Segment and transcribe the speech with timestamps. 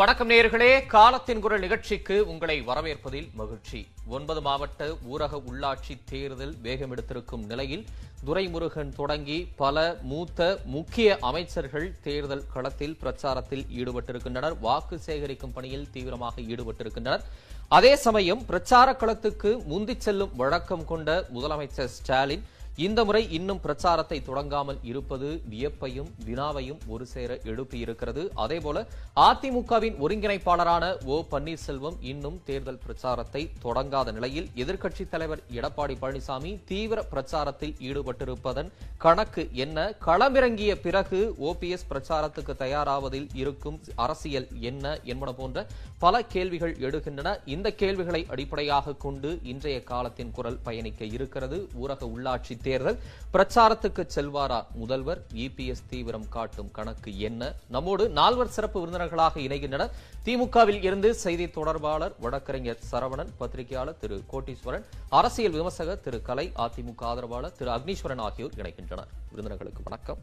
[0.00, 0.86] வணக்கம் நேயர்களே.
[0.86, 3.86] காலத்தின் குரல் நிகழ்ச்சிக்கு உங்களை வரவேற்பதில் மகிழ்ச்சி.
[4.06, 7.84] ஒன்பது மாவட்ட ஊரக உள்ளாட்சி தேர்தல் வேகமெடுத்திருக்கும் நிலையில்
[8.26, 14.56] துரைமுருகன் தொடங்கி பல மூத்த முக்கிய அமைச்சர்கள் தேர்தல் களத்தில் பிரச்சாரத்தில் ஈடுபட்டிருக்கின்றனர்.
[14.60, 17.20] வாக்கு சேகரிக்கும் பணியில் தீவிரமாக ஈடுபட்டிருக்கின்றனர்.
[17.68, 24.78] அதே சமயம் பிரச்சார களத்துக்கு முந்திச் செல்லும் வழக்கம் கொண்ட முதலமைச்சர் ஸ்டாலின் இந்த முறை இன்னும் பிரச்சாரத்தை தொடங்காமல்
[24.82, 34.12] இருப்பது வியப்பையும் வினாவையும் ஒரு சேர எழுப்பியிருக்கிறது அதேபோல அதிமுகவின் ஒருங்கிணைப்பாளரான ஓ பன்னீர்செல்வம் இன்னும் தேர்தல் பிரச்சாரத்தை தொடங்காத
[34.12, 39.94] நிலையில் எதிர்க்கட்சித் தலைவர் எடப்பாடி பழனிசாமி தீவிர பிரச்சாரத்தில் ஈடுபட்டிருப்பதன் கணக்கு என்ன?
[40.06, 45.66] களமிறங்கிய பிறகு ஓபிஎஸ் பிரச்சாரத்துக்கு தயாராவதில் இருக்கும் அரசியல் என்ன என்பன போன்ற
[45.98, 47.38] பல கேள்விகள் எழுகின்றன.
[47.44, 51.68] இந்த கேள்விகளை அடிப்படையாக கொண்டு இன்றைய காலத்தின் குரல் பயணிக்க இருக்கிறது.
[51.82, 52.98] ஊரக உள்ளாட்சி தேர்தல்.
[53.32, 55.24] பிரச்சாரத்துக்கு செல்வாரா முதல்வர்?
[55.34, 57.54] இபிஎஸ் தீவிரம் காட்டும் கணக்கு என்ன?
[57.68, 59.90] நம்மோடு நால்வர் சிறப்பு விருந்தினர்களாக இணைகின்றனர்.
[60.24, 67.56] திமுகவில் இருந்து செய்தி தொடர்பாளர் வழக்கறிஞர் சரவணன் பத்திரிகையாளர் திரு கோட்டீஸ்வரன் அரசியல் விமர்சகர் திரு கலை அதிமுக ஆதரவாளர்
[67.58, 70.18] திரு அக்னீஸ்வரன் ஆகியோர் இணைக்கின்றனர் விருந்தினர்களுக்கு வணக்கம்.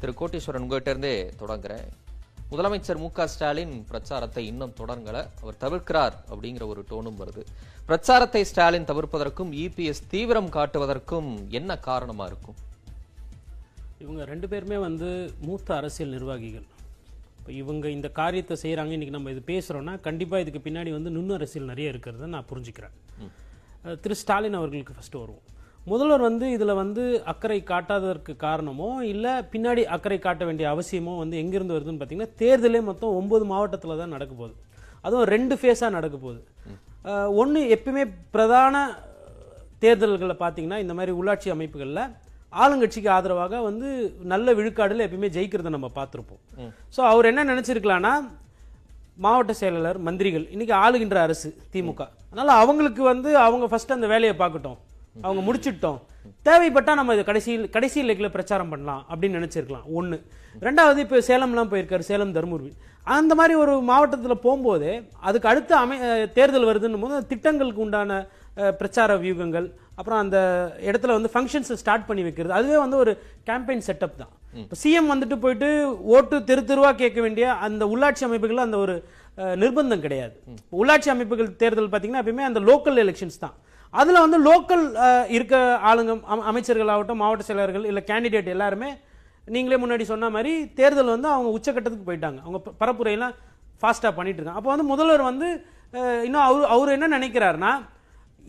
[0.00, 1.88] திரு கோட்டீஸ்வரன் உங்ககிட்ட இருந்தே தொடங்குறேன்.
[2.52, 5.18] முதலமைச்சர் மு ஸ்டாலின் பிரச்சாரத்தை இன்னும் தொடங்கல.
[5.42, 7.42] அவர் தவிர்க்கிறார் அப்படிங்கிற ஒரு டோனும் வருது.
[7.88, 12.58] பிரச்சாரத்தை ஸ்டாலின் தவிர்ப்பதற்கும் இபிஎஸ் தீவிரம் காட்டுவதற்கும் என்ன காரணமா இருக்கும்?
[14.02, 15.08] இவங்க ரெண்டு பேருமே வந்து
[15.46, 16.66] மூத்த அரசியல் நிர்வாகிகள்.
[17.38, 21.70] இப்போ இவங்க இந்த காரியத்தை செய்கிறாங்க இன்றைக்கி நம்ம இது பேசுகிறோன்னா கண்டிப்பாக இதுக்கு பின்னாடி வந்து நுண்ணு அரசியல்
[21.72, 22.94] நிறைய இருக்கிறத நான் புரிஞ்சுக்கிறேன்.
[24.02, 25.46] திரு ஸ்டாலின் அவர்களுக்கு ஃபஸ்ட்டு வருவோம்.
[25.90, 31.76] முதல்வர் வந்து இதில் வந்து அக்கறை காட்டாததற்கு காரணமோ இல்லை பின்னாடி அக்கறை காட்ட வேண்டிய அவசியமோ வந்து எங்கேருந்து
[31.76, 34.54] வருதுன்னு பார்த்தீங்கன்னா தேர்தலே மொத்தம் ஒன்பது மாவட்டத்தில் தான் நடக்க போகுது.
[35.06, 36.40] அதுவும் ரெண்டு ஃபேஸாக நடக்க போகுது.
[37.40, 38.84] ஒன்று எப்பயுமே பிரதான
[39.84, 42.04] தேர்தல்களை பார்த்தீங்கன்னா இந்த மாதிரி உள்ளாட்சி அமைப்புகளில்
[42.62, 43.88] ஆளுங்கட்சிக்கு ஆதரவாக வந்து
[44.32, 48.14] நல்ல விழுக்காடுல எப்பயுமே ஜெயிக்கிறத நம்ம பார்த்துருப்போம் ஸோ அவர் என்ன நினைச்சிருக்கலாம்னா
[49.24, 52.02] மாவட்ட செயலாளர் மந்திரிகள் இன்னைக்கு ஆளுகின்ற அரசு திமுக.
[52.30, 54.78] அதனால அவங்களுக்கு வந்து அவங்க ஃபர்ஸ்ட் அந்த வேலையை பார்க்கட்டும்.
[55.26, 55.98] அவங்க முடிச்சிட்டோம்.
[56.46, 59.86] தேவைப்பட்டா நம்ம இது கடைசியில் கடைசி லெக்கில் பிரச்சாரம் பண்ணலாம் அப்படின்னு நினைச்சிருக்கலாம்.
[59.98, 60.16] ஒன்று
[60.66, 62.72] ரெண்டாவது இப்போ சேலம்லாம் போயிருக்காரு சேலம் தருமபுரி.
[63.16, 64.90] அந்த மாதிரி ஒரு மாவட்டத்தில் போகும்போது
[65.28, 65.96] அதுக்கு அடுத்த அமை
[66.36, 68.20] தேர்தல் வருதுன்னும் போது திட்டங்களுக்கு உண்டான
[68.80, 69.66] பிரச்சார வியூகங்கள்
[69.98, 70.38] அப்புறம் அந்த
[70.88, 72.52] இடத்துல வந்து ஃபங்க்ஷன்ஸை ஸ்டார்ட் பண்ணி வைக்கிறது.
[72.58, 73.12] அதுவே வந்து ஒரு
[73.48, 74.32] கேம்பெயின் செட்டப் தான்.
[74.62, 75.68] இப்போ சிஎம் வந்துட்டு போயிட்டு
[76.14, 78.94] ஓட்டு தெரு தெருவா கேட்க வேண்டிய அந்த உள்ளாட்சி அமைப்புகள் அந்த ஒரு
[79.62, 80.34] நிர்பந்தம் கிடையாது.
[80.80, 83.56] உள்ளாட்சி அமைப்புகள் தேர்தல் பார்த்தீங்கன்னா எப்பயுமே அந்த லோக்கல் எலெக்ஷன்ஸ் தான்.
[84.00, 84.84] அதில் வந்து லோக்கல்
[85.36, 85.54] இருக்க
[85.88, 86.12] ஆளுங்க
[86.50, 88.90] அமைச்சர்கள் ஆகட்டும் மாவட்ட செயலர்கள் இல்லை கேண்டிடேட் எல்லாருமே
[89.54, 92.40] நீங்களே முன்னாடி சொன்ன மாதிரி தேர்தல் வந்து அவங்க உச்சக்கட்டத்துக்கு போயிட்டாங்க.
[92.44, 93.34] அவங்க பரப்புரையெல்லாம்
[93.80, 95.48] ஃபாஸ்ட்டாக பண்ணிட்டு இருக்காங்க அப்போ வந்து முதல்வர் வந்து
[96.26, 97.72] இன்னும் அவர் அவர் என்ன நினைக்கிறாருன்னா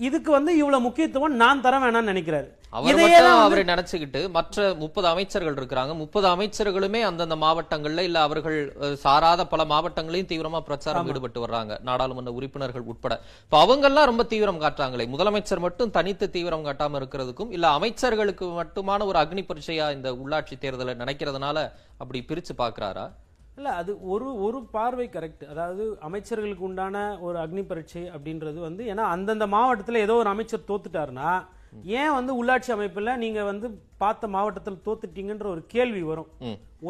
[0.08, 2.50] இதுக்கு வந்து இவ்வளோ முக்கியத்துவம் நான் தர வேணாம்னு நினைக்கிறாரு.
[2.78, 5.94] அவர் மட்டும் அவரை நினைச்சுக்கிட்டு மற்ற முப்பது அமைச்சர்கள் இருக்கிறாங்க.
[6.02, 8.58] முப்பது அமைச்சர்களுமே அந்தந்த மாவட்டங்கள்ல இல்ல அவர்கள்
[9.04, 11.74] சாராத பல மாவட்டங்களையும் தீவிரமா பிரச்சாரம் ஈடுபட்டு வர்றாங்க.
[11.90, 13.16] நாடாளுமன்ற உறுப்பினர்கள் உட்பட.
[13.46, 15.08] இப்ப அவங்க எல்லாம் ரொம்ப தீவிரம் காட்டுறாங்களே.
[15.14, 20.96] முதலமைச்சர் மட்டும் தனித்து தீவிரம் காட்டாம இருக்கிறதுக்கும் இல்ல அமைச்சர்களுக்கு மட்டுமான ஒரு அக்னி பரீட்சையா இந்த உள்ளாட்சி தேர்தலை
[21.04, 21.58] நினைக்கிறதுனால
[22.02, 23.06] அப்படி பிரிச்சு பாக்குறாரா?
[23.58, 29.04] இல்ல அது ஒரு ஒரு பார்வை கரெக்ட் அதாவது அமைச்சர்களுக்கு உண்டான ஒரு அக்னி பரீட்சை அப்படின்றது வந்து ஏன்னா
[29.16, 31.32] அந்தந்த மாவட்டத்துல ஏதோ ஒரு அமைச்சர் தோத்துட்டாருன்னா
[31.84, 33.68] ஏன் வந்து உள்ளாட்சி அமைப்புல நீங்க வந்து
[33.98, 36.30] பார்த்த மாவட்டத்தில் தோத்துட்டீங்கன்ற ஒரு கேள்வி வரும்.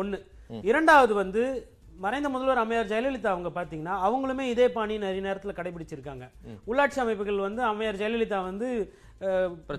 [0.02, 0.20] ஒண்ணு.
[0.62, 6.26] இரண்டாவது வந்து மறைந்த முதல்வர் அம்மையார் ஜெயலலிதா அவங்க பாத்தீங்கன்னா அவங்களுமே இதே பாணி நிறைய நேரத்துல கடைபிடிச்சிருக்காங்க.
[6.68, 8.70] உள்ளாட்சி அமைப்புகள் வந்து அம்மையார் ஜெயலலிதா வந்து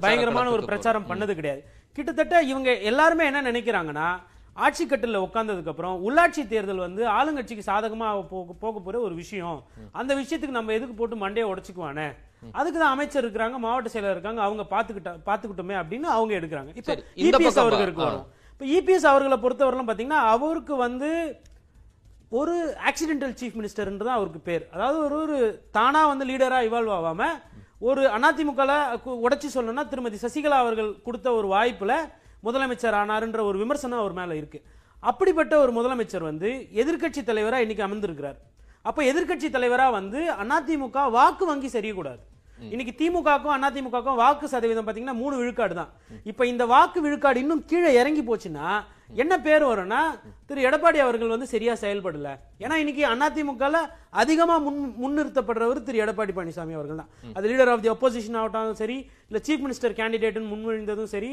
[0.00, 1.64] பயங்கரமான ஒரு பிரச்சாரம் பண்ணது கிடையாது.
[1.92, 4.08] கிட்டத்தட்ட இவங்க எல்லாருமே என்ன நினைக்கிறாங்கன்னா
[4.52, 9.64] ஆட்சி கட்டில உட்கார்ந்ததுக்கு அப்புறம் உள்ளாட்சி தேர்தல் வந்து ஆளுங்கட்சிக்கு சாதகமா போக போக போற ஒரு விஷயம்.
[9.92, 12.14] அந்த விஷயத்துக்கு நம்ம எதுக்கு போட்டு மண்டையை உடைச்சுக்குவானே?
[12.52, 16.68] அதுக்கு தான் அமைச்சர் இருக்காங்க மாவட்ட செயலர் இருக்காங்க அவங்க பாத்துக்கிட்ட பாத்துக்கிட்டோமே அப்படின்னு அவங்க எடுக்கிறாங்க.
[16.74, 16.92] இப்ப
[17.38, 18.26] இபிஎஸ் அவர்களுக்கு பா- வரும்.
[18.52, 21.40] இப்ப இபிஎஸ் அவர்களை பொறுத்தவரையிலும் பாத்தீங்கன்னா அவருக்கு வந்து
[22.28, 24.68] ஒரு ஆக்சிடென்டல் சீஃப் மினிஸ்டர்ன்றது தான் அவருக்கு பேர்.
[24.72, 25.36] அதாவது ஒரு ஒரு
[25.70, 27.22] தானா வந்து லீடரா இவால்வ் ஆகாம
[27.78, 28.72] ஒரு அதிமுகல
[29.06, 31.92] உடைச்சு சொல்லணும்னா திருமதி சசிகலா அவர்கள் கொடுத்த ஒரு வாய்ப்புல
[32.44, 34.62] முதலமைச்சர் ஆனாருன்ற ஒரு விமர்சனம் அவர் மேல இருக்கு.
[35.00, 38.36] அப்படிப்பட்ட ஒரு முதலமைச்சர் வந்து எதிர்க்கட்சி தலைவரா இன்னைக்கு அமர்ந்திருக்கிறார்.
[38.82, 42.22] அப்ப எதிர்க்கட்சி தலைவரா வந்து அதிமுக வாக்கு வங்கி சரியக்கூடாது
[42.58, 45.90] இன்னைக்கு திமுகவுக்கும் அதிமுகவுக்கும் வாக்கு சதவீதம் பாத்தீங்கன்னா மூணு விழுக்காடு தான்.
[46.30, 48.68] இப்ப இந்த வாக்கு விழுக்காடு இன்னும் கீழே இறங்கி போச்சுன்னா
[49.22, 49.98] என்ன பேர் வரும்னா
[50.48, 52.28] திரு எடப்பாடி அவர்கள் வந்து சரியா செயல்படல.
[52.64, 53.80] ஏன்னா இன்னைக்கு அதிமுகல
[54.22, 57.10] அதிகமா முன் முன்னிறுத்தப்படுறவர் திரு எடப்பாடி பழனிசாமி அவர்கள் தான்.
[57.36, 58.98] அது லீடர் ஆஃப் தி opposition ஆகட்டும் சரி
[59.28, 61.32] இல்ல சீஃப் மினிஸ்டர் கேண்டிடேட்னு முன்மொழிந்ததும் சரி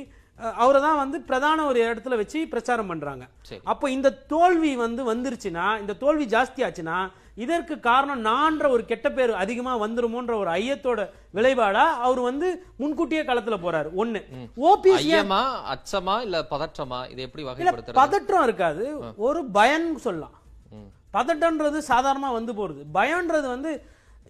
[0.63, 3.23] அவரை தான் வந்து பிரதான ஒரு இடத்துல வச்சு பிரச்சாரம் பண்றாங்க.
[3.71, 6.99] அப்போ இந்த தோல்வி வந்து வந்துருச்சுன்னா இந்த தோல்வி ஜாஸ்தி ஆச்சுன்னா
[7.41, 10.99] இதற்கு காரணம் நான்ற ஒரு கெட்ட பேர் அதிகமா வந்துருமோன்ற ஒரு ஐயத்தோட
[11.33, 13.89] விளைவாடா அவர் வந்து முன்கூட்டியே களத்துல போறாரு.
[13.97, 14.19] ஒண்ணு.
[14.61, 15.41] ஓபிஎஸ் ஐயமா
[15.73, 16.99] அச்சமா இல்ல பதற்றமா?
[17.09, 17.93] இதை எப்படி வகைப்படுத்துறது?
[17.93, 18.83] பதற்றம் இருக்காது.
[19.17, 20.35] ஒரு பயன் சொல்லலாம்.
[20.69, 21.17] ம்.
[21.17, 22.81] பதட்டன்றது சாதாரணமா வந்து போறது.
[22.93, 23.71] பயம்ன்றது வந்து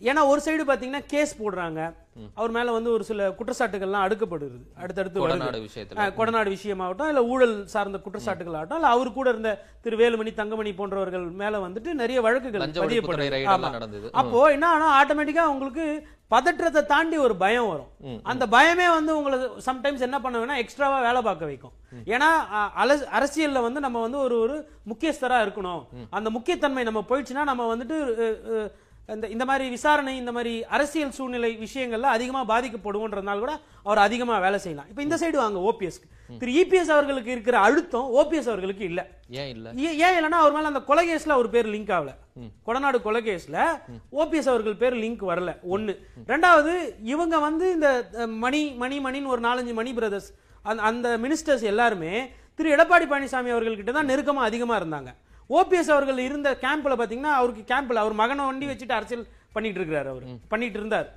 [0.09, 1.79] ஏன்னா ஒரு சைடு பாத்தீங்கன்னா கேஸ் போடுறாங்க.
[2.39, 4.57] அவர் மேல வந்து ஒரு சில குற்றச்சாட்டுகள்லாம் அடுக்கப்படுது.
[4.83, 5.19] அடுத்தடுத்து.
[6.19, 9.51] கொடநாடு விஷயமாகட்டும் இல்ல ஊழல் சார்ந்த குற்றச்சாட்டுகள் ஆகட்டும் இல்ல அவர் கூட இருந்த
[9.85, 14.11] திரு வேலுமணி தங்கமணி போன்றவர்கள் மேல வந்துட்டு நிறைய வழக்குகள் பதியப்படுது.
[14.23, 15.85] அப்போ என்ன ஆனா ஆட்டோமேட்டிக்கா உங்களுக்கு
[16.35, 18.19] பதற்றத்தை தாண்டி ஒரு பயம் வரும்.
[18.31, 19.39] அந்த பயமே வந்து உங்களை
[19.69, 21.73] சம்டைம்ஸ் என்ன பண்ண வேணா எக்ஸ்ட்ராவா வேலை பார்க்க வைக்கும்.
[22.13, 22.29] ஏன்னா
[23.17, 24.55] அரசியல்ல வந்து நம்ம வந்து ஒரு ஒரு
[24.91, 25.81] முக்கியஸ்தரா இருக்கணும்.
[26.19, 27.97] அந்த முக்கியத்தன்மை நம்ம போயிடுச்சுன்னா நம்ம வந்துட்டு
[29.09, 33.53] இந்த இந்த மாதிரி விசாரணை இந்த மாதிரி அரசியல் சூழ்நிலை விஷயங்கள்ல அதிகமா பாதிக்கப்படுவோன்றதுனால கூட
[33.87, 34.89] அவர் அதிகமா வேலை செய்யலாம்.
[34.91, 35.99] இப்போ இந்த சைடு வாங்க ஓபிஎஸ்
[36.41, 39.01] திரு இபிஎஸ் அவர்களுக்கு இருக்கிற அழுத்தம் ஓபிஎஸ் அவர்களுக்கு இல்ல.
[39.41, 39.67] ஏன் இல்ல?
[40.05, 42.11] ஏன் இல்லைன்னா அவர் மேல அந்த கொலை கேஸ்ல அவர் பேர் லிங்க் ஆகல.
[42.67, 43.57] கொடநாடு கொலை கேஸ்ல
[44.21, 45.53] ஓபிஎஸ் அவர்கள் பேர் லிங்க் வரல.
[45.75, 45.95] ஒண்ணு.
[46.31, 46.73] ரெண்டாவது
[47.13, 47.89] இவங்க வந்து இந்த
[48.45, 50.29] மணி மணி மணின்னு ஒரு நாலஞ்சு மணி பிரதர்ஸ்
[50.69, 52.13] அந்த அந்த மினிஸ்டர்ஸ் எல்லாருமே
[52.55, 55.11] திரு எடப்பாடி பழனிசாமி அவர்கள் கிட்ட தான் நெருக்கமா அதிகமா இருந்தாங்க.
[55.57, 59.25] ஓபிஎஸ் அவர்கள் இருந்த கேம்ப்ல பாத்தீங்கன்னா அவருக்கு கேம்ப்ல அவர் மகனை வண்டி வச்சுட்டு அரசியல்
[59.55, 60.25] பண்ணிட்டு இருக்கிறாரு அவர்.
[60.51, 61.09] பண்ணிட்டு இருந்தார்.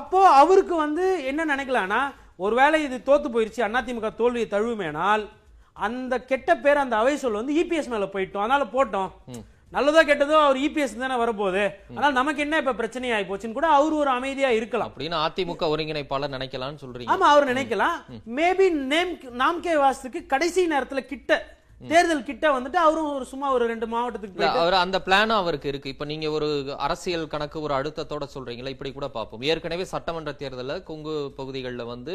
[0.00, 2.00] அப்போ அவருக்கு வந்து என்ன நினைக்கலாம்னா
[2.44, 5.24] ஒருவேளை இது தோத்து போயிருச்சு அதிமுக தோல்வியை தழுவுமேனால்
[5.86, 8.44] அந்த கெட்ட பேர் அந்த அவை சொல் வந்து இபிஎஸ் மேல போயிட்டோம்.
[8.44, 9.10] அதனால போட்டோம்.
[9.72, 11.64] நல்லதோ கெட்டதோ அவர் இபிஎஸ் தானே வரப்போகுது.
[11.90, 14.90] அதனால நமக்கு என்ன இப்ப பிரச்சனை ஆகி போச்சுன்னு கூட அவர் ஒரு அமைதியா இருக்கலாம்.
[14.90, 17.10] அப்படின்னு அதிமுக ஒருங்கிணைப்பாளர் நினைக்கலாம்னு சொல்றீங்க.
[17.14, 17.96] ஆமா அவர் நினைக்கலாம்.
[18.38, 21.40] மேபி நேம் நாம்கே வாசத்துக்கு கடைசி நேரத்துல கிட்ட
[21.88, 25.88] தேர்தல் கிட்ட வந்துட்டு அவரும் ஒரு சும்மா ஒரு ரெண்டு மாவட்டத்துக்கு அவர் அந்த பிளானும் அவருக்கு இருக்கு.
[25.88, 28.68] இப்ப நீங்க ஒரு அரசியல் கணக்கு ஒரு அழுத்தத்தோட சொல்றீங்களா?
[28.68, 29.42] இப்படி கூட பார்ப்போம்.
[29.42, 32.14] ஏற்கனவே சட்டமன்ற தேர்தல்ல கொங்கு பகுதிகளில் வந்து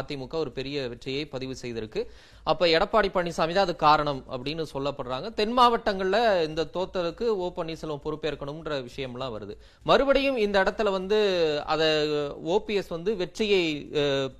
[0.00, 2.06] அதிமுக ஒரு பெரிய வெற்றியை பதிவு செய்திருக்கு.
[2.50, 5.26] அப்ப எடப்பாடி பழனிசாமி தான் அது காரணம் அப்படின்னு சொல்லப்படுறாங்க.
[5.38, 6.18] தென் மாவட்டங்கள்ல
[6.48, 9.54] இந்த தோத்தலுக்கு ஓ பன்னீர்செல்வம் பொறுப்பேற்கணும்ன்ற விஷயம்லாம் வருது.
[9.90, 11.18] மறுபடியும் இந்த இடத்துல வந்து
[11.74, 11.82] அத
[12.54, 13.62] ஓபிஎஸ் வந்து வெற்றியை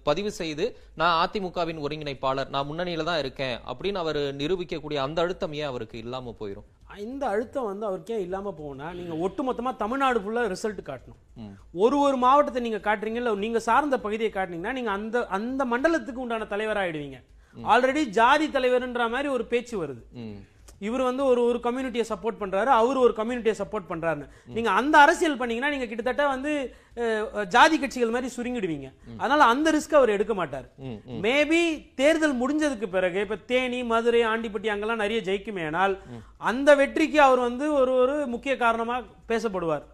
[0.08, 0.66] பதிவு செய்து
[1.02, 6.34] நான் அதிமுகவின் ஒருங்கிணைப்பாளர் நான் முன்னணியில தான் இருக்கேன் அப்படின்னு அவர் நிரூபிக்கக்கூடிய அந்த அழுத்தம் ஏன் அவருக்கு இல்லாம
[6.42, 6.68] போயிரும்?
[7.06, 11.22] இந்த அழுத்தம் வந்து அவருக்கே இல்லாம போனா நீங்க ஒட்டுமொத்தமா தமிழ்நாடு ஃபுல்லா ரிசல்ட் காட்டணும்.
[11.84, 16.48] ஒரு ஒரு மாவட்டத்தை நீங்க காட்டுறீங்க இல்ல நீங்க சார்ந்த பகுதியை காட்டுனீங்கன்னா நீங்க அந்த அந்த மண்டலத்துக்கு உண்டான
[16.54, 17.18] தலைவராயிடுவீங்க.
[17.72, 20.02] ஆல்ரெடி ஜாதி தலைவர்ன்ற மாதிரி ஒரு பேச்சு வருது.
[20.86, 24.26] இவர் வந்து ஒரு ஒரு கம்யூனிட்டியை சப்போர்ட் பண்றாரு அவர் ஒரு கம்யூனிட்டியை சப்போர்ட் பண்றாருன்னு.
[24.56, 26.52] நீங்க அந்த அரசியல் பண்ணீங்கன்னா நீங்க கிட்டத்தட்ட வந்து
[27.54, 28.88] ஜாதி கட்சிகள் மாதிரி சுருங்கிடுவீங்க.
[29.16, 30.68] அதனால அந்த ரிஸ்க் அவர் எடுக்க மாட்டார்.
[31.26, 31.62] மேபி
[32.00, 35.96] தேர்தல் முடிஞ்சதுக்கு பிறகு இப்ப தேனி மதுரை ஆண்டிப்பட்டி அங்கெல்லாம் நிறைய ஜெயிக்குமேனால்
[36.36, 39.86] அந்த வெற்றிக்கு அவர் வந்து ஒரு ஒரு முக்கிய காரணமா பேசப்படுவார்.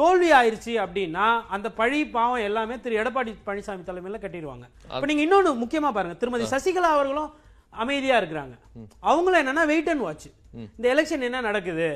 [0.00, 1.26] தோல்வி ஆயிருச்சு அப்படின்னா
[1.56, 4.66] அந்த பழி பாவம் எல்லாமே திரு எடப்பாடி பழனிசாமி தலைமையில கட்டிடுவாங்க.
[4.94, 6.16] இப்ப நீங்க இன்னொன்னு முக்கியமா பாருங்க.
[6.22, 7.30] திருமதி சசிகலா அவர்களும்
[7.82, 8.54] அமைதியா இருக்கிறாங்க.
[9.10, 10.28] அவங்களும் என்னன்னா வெயிட் அண்ட் வாட்ச்
[10.76, 11.88] இந்த எலெக்ஷன் என்ன நடக்குது?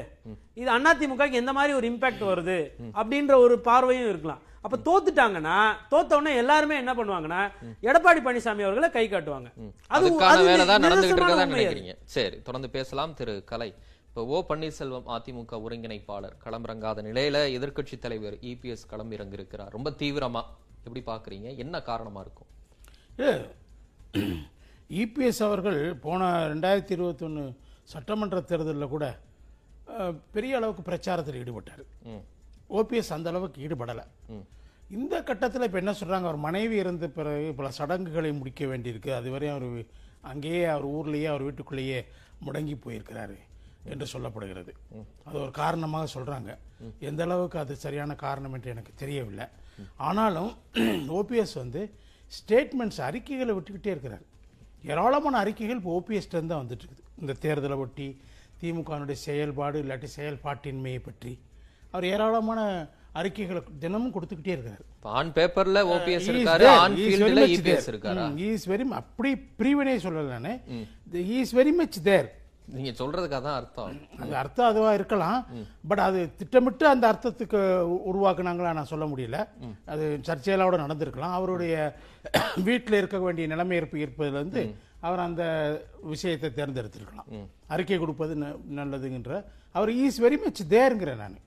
[0.60, 2.58] இது அதிமுக எந்த மாதிரி ஒரு இம்பாக்ட் வருது?
[3.00, 4.42] அப்படின்ற ஒரு பார்வையும் இருக்கலாம்.
[4.66, 5.56] அப்ப தோத்துட்டாங்கன்னா
[5.92, 7.40] தோத்த உடனே எல்லாருமே என்ன பண்ணுவாங்கன்னா
[7.88, 9.48] எடப்பாடி பழனிசாமி அவர்களை கை காட்டுவாங்க.
[9.94, 11.48] அது அதுக்கான அது வேலை தான் நடந்துகிட்டு இருக்கதா.
[11.54, 11.94] நினைக்கிறீங்க.
[12.14, 13.12] சரி தொடர்ந்து பேசலாம்.
[13.18, 13.68] திரு கலை
[14.14, 20.42] இப்போ ஓ பன்னீர்செல்வம் அதிமுக ஒருங்கிணைப்பாளர் களமிறங்காத நிலையில எதிர்க்கட்சி தலைவர் இபிஎஸ் களமிறங்க இருக்கிறார் ரொம்ப தீவிரமா
[20.84, 22.50] எப்படி பாக்குறீங்க என்ன காரணமா இருக்கும்?
[25.02, 27.44] இபிஎஸ் அவர்கள் போன ரெண்டாயிரத்தி இருபத்தொன்று
[27.92, 29.06] சட்டமன்ற தேர்தலில் கூட
[30.36, 31.82] பெரிய அளவுக்கு பிரச்சாரத்தில் ஈடுபட்டார்.
[32.78, 34.04] ஓபிஎஸ் அந்த அளவுக்கு ஈடுபடலை.
[34.98, 39.12] இந்த கட்டத்தில் இப்போ என்ன சொல்கிறாங்க அவர் மனைவி இருந்த பிறகு பல சடங்குகளை முடிக்க வேண்டியிருக்கு.
[39.18, 39.66] அதுவரை அவர்
[40.34, 41.98] அங்கேயே அவர் ஊர்லேயே அவர் வீட்டுக்குள்ளேயே
[42.46, 43.36] முடங்கி போயிருக்கிறாரு.
[43.92, 44.72] என்று சொல்லப்படுகிறது.
[45.26, 46.50] அது ஒரு காரணமாக சொல்கிறாங்க
[47.08, 49.46] எந்த அளவுக்கு அது சரியான காரணம் என்று எனக்கு தெரியவில்லை.
[50.08, 50.50] ஆனாலும்
[51.18, 51.82] ஓபிஎஸ் வந்து
[52.38, 54.24] ஸ்டேட்மெண்ட்ஸ் அறிக்கைகளை விட்டுக்கிட்டே இருக்கிறார்.
[54.92, 57.04] ஏராளமான அறிக்கைகள் இப்போ ஓபிஎஸ்லேருந்து தான் வந்துட்டு இருக்குது.
[57.22, 58.08] இந்த தேர்தலை ஒட்டி
[58.60, 61.32] திமுகனுடைய செயல்பாடு இல்லாட்டி செயல்பாட்டின்மையை பற்றி.
[61.92, 62.60] அவர் ஏராளமான
[63.20, 64.84] அறிக்கைகளை தினமும் கொடுத்துக்கிட்டே இருக்கிறார்.
[65.18, 68.24] ஆன் பேப்பர்ல ஓபிஎஸ் இருக்காரு ஆன் ஃபீல்ட்ல இபிஎஸ் இருக்காரா?
[68.46, 70.54] இஸ் வெரி அப்படி பிரிவினை சொல்லல நானு.
[71.40, 72.28] இஸ் வெரி மச் தேர்
[72.64, 73.96] நீங்க சொல்றதுக்கு அதான் அர்த்தம்.
[74.20, 75.46] அது அர்த்தம் அதுவா இருக்கலாம்.
[75.88, 79.48] பட் அது திட்டமிட்டு அந்த அர்த்தத்துக்கு உருவாக்குனாங்களா நான் சொல்ல முடியல.
[79.86, 81.32] அது சர்ச்சையிலோட நடந்திருக்கலாம்.
[81.32, 81.96] அவருடைய
[82.56, 85.44] வீட்டில் இருக்க வேண்டிய நிலைமை இருப்பு இருப்பதுல இருந்து அவர் அந்த
[86.02, 87.46] விஷயத்தை தேர்ந்தெடுத்திருக்கலாம்.
[87.66, 89.44] அறிக்கை கொடுப்பது ந- நல்லதுங்கிற.
[89.72, 91.38] அவர் இஸ் வெரி மச் தேருங்கிறேன் நான்.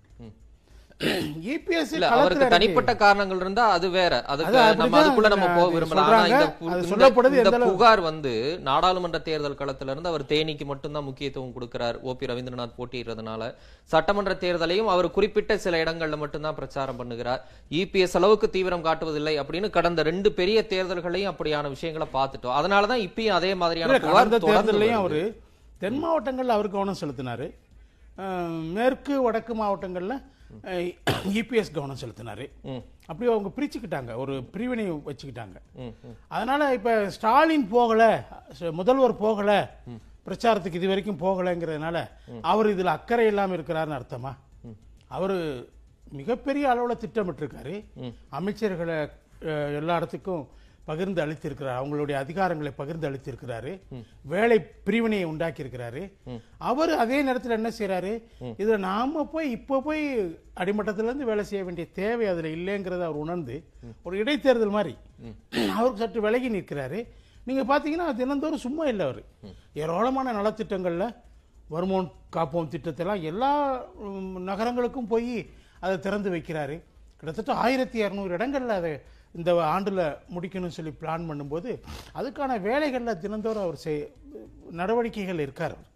[1.53, 4.13] இபிஎஸ் இல்ல அவருக்கு தனிப்பட்ட காரணங்கள் இருந்தா அது வேற.
[4.33, 7.33] அதுக்கு நம்ம அதுக்குள்ள நம்ம போக அது விரும்பல ஆனா சொல்றாங்க.
[7.39, 8.31] இந்த புகார் வந்து
[8.67, 11.97] நாடாளுமன்ற தேர்தல் களத்துல இருந்து அவர் தேனிக்கு மட்டும்தான் முக்கியத்துவம் கொடுக்கிறார்.
[12.09, 13.49] ஓபி ரவீந்திரநாத் போட்டியிடுறதுனால.
[13.91, 17.43] சட்டமன்ற தேர்தலையும் அவர் குறிப்பிட்ட சில இடங்கள்ல மட்டும்தான் பிரச்சாரம் பண்ணுகிறார்.
[17.81, 22.55] இபிஎஸ் அளவுக்கு தீவிரம் காட்டுவதில்லை அப்படின்னு கடந்த ரெண்டு பெரிய தேர்தல்களையும் அப்படியான விஷயங்களை பார்த்துட்டோம்.
[22.61, 25.01] அதனாலதான் இப்பயும் அதே மாதிரியான புகார் தேர்தலையும்.
[25.03, 25.21] அவரு
[25.83, 27.49] தென் மாவட்டங்கள்ல அவர் கவனம் செலுத்தினாரு.
[28.77, 30.15] மேற்கு வடக்கு மாவட்டங்கள்ல
[31.33, 32.45] இபிஎஸ் கவனம் செலுத்தினாரு.
[32.63, 32.81] ம்.
[33.05, 34.15] அப்படி அவங்க பிரிச்சுக்கிட்டாங்க.
[34.15, 35.57] ஒரு பிரிவினை வச்சுக்கிட்டாங்க.
[36.27, 38.03] அதனால இப்ப ஸ்டாலின் போகல
[38.73, 39.51] முதல்வர் போகல
[40.25, 41.97] பிரச்சாரத்துக்கு இது வரைக்கும் போகலைங்கிறதுனால
[42.43, 44.31] அவர் இதுல அக்கறை இல்லாம இருக்கிறாருன்னு அர்த்தமா?
[45.07, 45.35] அவர்
[46.11, 47.75] மிகப்பெரிய அளவுல திட்டமிட்டிருக்காரு.
[48.31, 48.97] அமைச்சர்களை
[49.41, 50.43] அஹ், எல்லா இடத்துக்கும்
[50.89, 51.77] பகிர்ந்து அளித்திருக்கிறார்.
[51.79, 53.71] அவங்களுடைய அதிகாரங்களை பகிர்ந்து அளித்திருக்கிறாரு.
[54.33, 56.01] வேலை பிரிவினையை உண்டாக்கி இருக்கிறாரு
[56.69, 58.11] அவர் அதே நேரத்தில் என்ன செய்யறாரு
[58.61, 60.03] இதுல நாம போய் இப்போ போய்
[60.61, 63.57] அடிமட்டத்துல இருந்து வேலை செய்ய வேண்டிய தேவை அதுல இல்லைங்கிறத அவர் உணர்ந்து
[64.05, 64.95] ஒரு இடைத்தேர்தல் மாதிரி
[65.77, 67.01] அவருக்கு சற்று விலகி நிற்கிறாரு.
[67.47, 69.21] நீங்க பாத்தீங்கன்னா தினந்தோறும் சும்மா இல்லை அவர்.
[69.81, 71.05] ஏராளமான நலத்திட்டங்கள்ல
[71.73, 73.51] வருமான் காப்போம் திட்டத்தெல்லாம் எல்லா
[74.49, 75.35] நகரங்களுக்கும் போய்
[75.83, 76.75] அதை திறந்து வைக்கிறாரு.
[77.19, 78.91] கிட்டத்தட்ட ஆயிரத்தி இரநூறு இடங்கள்ல அதை
[79.39, 80.03] இந்த ஆண்டுல
[80.35, 81.73] முடிக்கணும்னு சொல்லி பிளான் பண்ணும்போது
[82.19, 84.01] அதுக்கான வேலைகள்ல தினந்தோறும் அவர் செய்
[84.79, 85.91] நடவடிக்கைகள் இருக்கார் அவர்.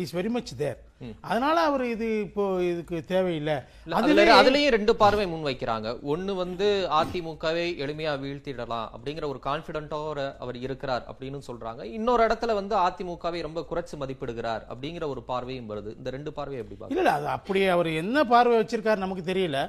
[0.00, 0.80] இஸ் வெரி மச் தேர்
[1.28, 3.56] அதனால அவர் இது இப்போ இதுக்கு தேவையில்லை.
[3.98, 5.88] அதுல அதுலயும் ரெண்டு பார்வை முன் வைக்கிறாங்க.
[6.12, 6.68] ஒண்ணு வந்து
[6.98, 11.82] அதிமுகவை எளிமையா வீழ்த்திடலாம் அப்படிங்கிற ஒரு கான்பிடென்ட்டோட அவர் இருக்கிறார் அப்படின்னு சொல்றாங்க.
[11.98, 15.92] இன்னொரு இடத்துல வந்து அதிமுகவை ரொம்ப குறைச்சு மதிப்பிடுகிறார் அப்படிங்கிற ஒரு பார்வையும் வருது.
[16.00, 19.60] இந்த ரெண்டு பார்வை எப்படி இல்ல அது அப்படி அவர் என்ன பார்வை வச்சிருக்காரு நமக்கு தெரியல.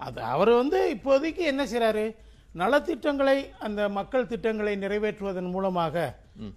[0.00, 2.04] அது அவர் வந்து இப்போதைக்கு என்ன செய்றாரு?
[2.54, 5.94] நலத்திட்டங்களை அந்த மக்கள் திட்டங்களை நிறைவேற்றுவதன் மூலமாக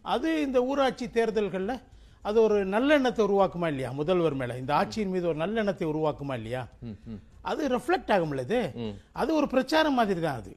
[0.02, 1.74] அது இந்த ஊராட்சி தேர்தல்கள்ல
[2.26, 3.92] அது ஒரு நல்லெண்ணத்தை உருவாக்குமா இல்லையா?
[3.92, 4.58] முதல்வர் மேல.
[4.58, 6.62] இந்த ஆட்சியின் மீது ஒரு நல்லெண்ணத்தை உருவாக்குமா இல்லையா?
[7.42, 8.60] அது ரிஃப்ளெக்ட் ஆகும்ல இது.
[9.12, 10.52] அது ஒரு பிரச்சாரம் மாதிரி தான் அது.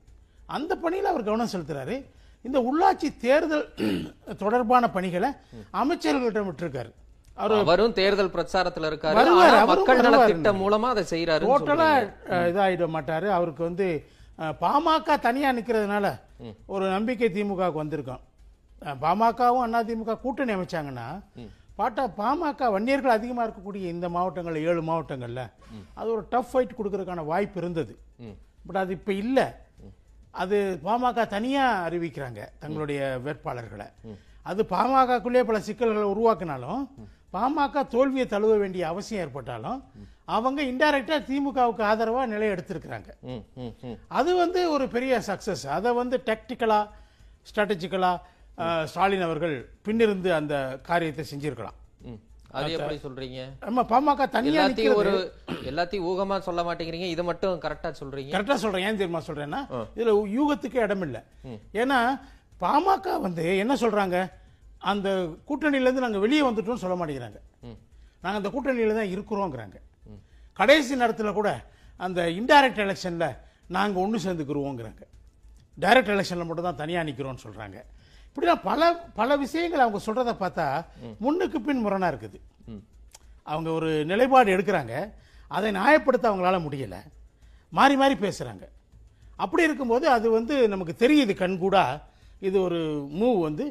[0.49, 1.97] அந்த பணியில அவர் கவனம் செலுத்துறாரு.
[2.45, 3.67] இந்த உள்ளாட்சி தேர்தல்
[4.43, 5.31] தொடர்பான பணிகளை
[5.73, 6.91] அமைச்சர்களிடம் விட்டிருக்காரு.
[7.37, 9.15] அவரும் தேர்தல் பிரச்சாரத்துல இருக்காரு.
[9.67, 10.25] மக்கள் நல.
[10.31, 11.89] திட்டம் மூலமா அதை செய்யறாரு டோட்டலா
[12.51, 13.29] இதாயிட மாட்டாரு.
[13.39, 13.87] அவருக்கு வந்து
[14.63, 16.07] பாமக தனியா நிக்கிறதுனால
[16.67, 18.23] ஒரு நம்பிக்கை திமுகவுக்கு வந்திருக்கோம்.
[19.05, 21.09] பாமகவும் அண்ணா திமுக கூட்டணி அமைச்சாங்கன்னா
[21.81, 25.43] பாட்டா பாமக வன்னியர்கள் அதிகமா இருக்கக்கூடிய இந்த மாவட்டங்கள்ல ஏழு மாவட்டங்கள்ல
[25.95, 27.95] அது ஒரு டஃப் ஃபைட் கொடுக்கறதுக்கான வாய்ப்பு இருந்தது.
[28.67, 29.39] பட் அது இப்ப இல்ல.
[30.43, 33.87] அது பாமக தனியா அறிவிக்கிறாங்க தங்களுடைய வேட்பாளர்களை.
[34.51, 36.83] அது பாமகக்குள்ளே பல சிக்கல்களை உருவாக்கினாலும்
[37.35, 39.81] பாமக தோல்வியை தழுவ வேண்டிய அவசியம் ஏற்பட்டாலும்
[40.37, 43.11] அவங்க இன்டைரக்டா திமுகவுக்கு ஆதரவா நிலை எடுத்திருக்கிறாங்க.
[44.19, 46.81] அது வந்து ஒரு பெரிய சக்சஸ் அதை வந்து டெக்டிக்கலா
[47.51, 48.13] ஸ்ட்ராட்டஜிக்கலா
[48.93, 49.55] ஸ்டாலின் அவர்கள்
[49.87, 50.55] பின்னிருந்து அந்த
[50.89, 51.79] காரியத்தை செஞ்சிருக்கலாம்.
[52.59, 53.41] அது எப்படி சொல்றீங்க?
[53.67, 54.63] நம்ம பாமக தனியா
[55.01, 55.13] ஒரு
[55.71, 57.09] எல்லாத்தையும் ஊகமா சொல்ல மாட்டேங்கிறீங்க.
[57.15, 58.33] இது மட்டும் கரெக்டா சொல்றீங்க.
[58.35, 58.87] கரெக்டா சொல்றேன்.
[58.89, 59.61] ஏன் தெரியுமா சொல்றேன்னா
[59.97, 61.19] இதுல யூகத்துக்கு இடம் இல்ல
[61.83, 61.99] ஏன்னா
[62.65, 64.19] பாமக வந்து என்ன சொல்றாங்க?
[64.83, 65.09] அந்த
[65.49, 67.39] கூட்டணியில இருந்து நாங்க வெளியே வந்துட்டோம்னு சொல்ல மாட்டேங்கிறாங்க.
[68.25, 69.77] நாங்க அந்த கூட்டணியில தான் இருக்கிறோங்கிறாங்க.
[70.59, 71.51] கடைசி நேரத்துல கூட
[72.01, 73.27] அந்த இன்டைரக்ட் எலெக்ஷன்ல
[73.77, 75.03] நாங்க ஒண்ணு சேர்ந்துக்குருவோங்கிறாங்க.
[75.79, 77.79] டைரக்ட் எலெக்ஷன்ல மட்டும் தான் தனியா நிக்கிறோம்னு சொல்றாங்க.
[78.29, 80.67] இப்படிலாம் பல பல விஷயங்கள் அவங்க சொல்றத பார்த்தா
[81.25, 82.39] முன்னுக்கு பின் முரணா இருக்குது.
[83.51, 84.95] அவங்க ஒரு நிலைப்பாடு எடுக்கிறாங்க.
[85.57, 86.97] அதை நியாயப்படுத்த அவங்களால முடியல.
[87.79, 88.65] மாறி மாறி பேசுறாங்க.
[89.45, 91.85] அப்படி இருக்கும்போது அது வந்து நமக்கு தெரியுது கண்கூடா.
[92.49, 92.81] இது ஒரு
[93.21, 93.65] மூவ் வந்து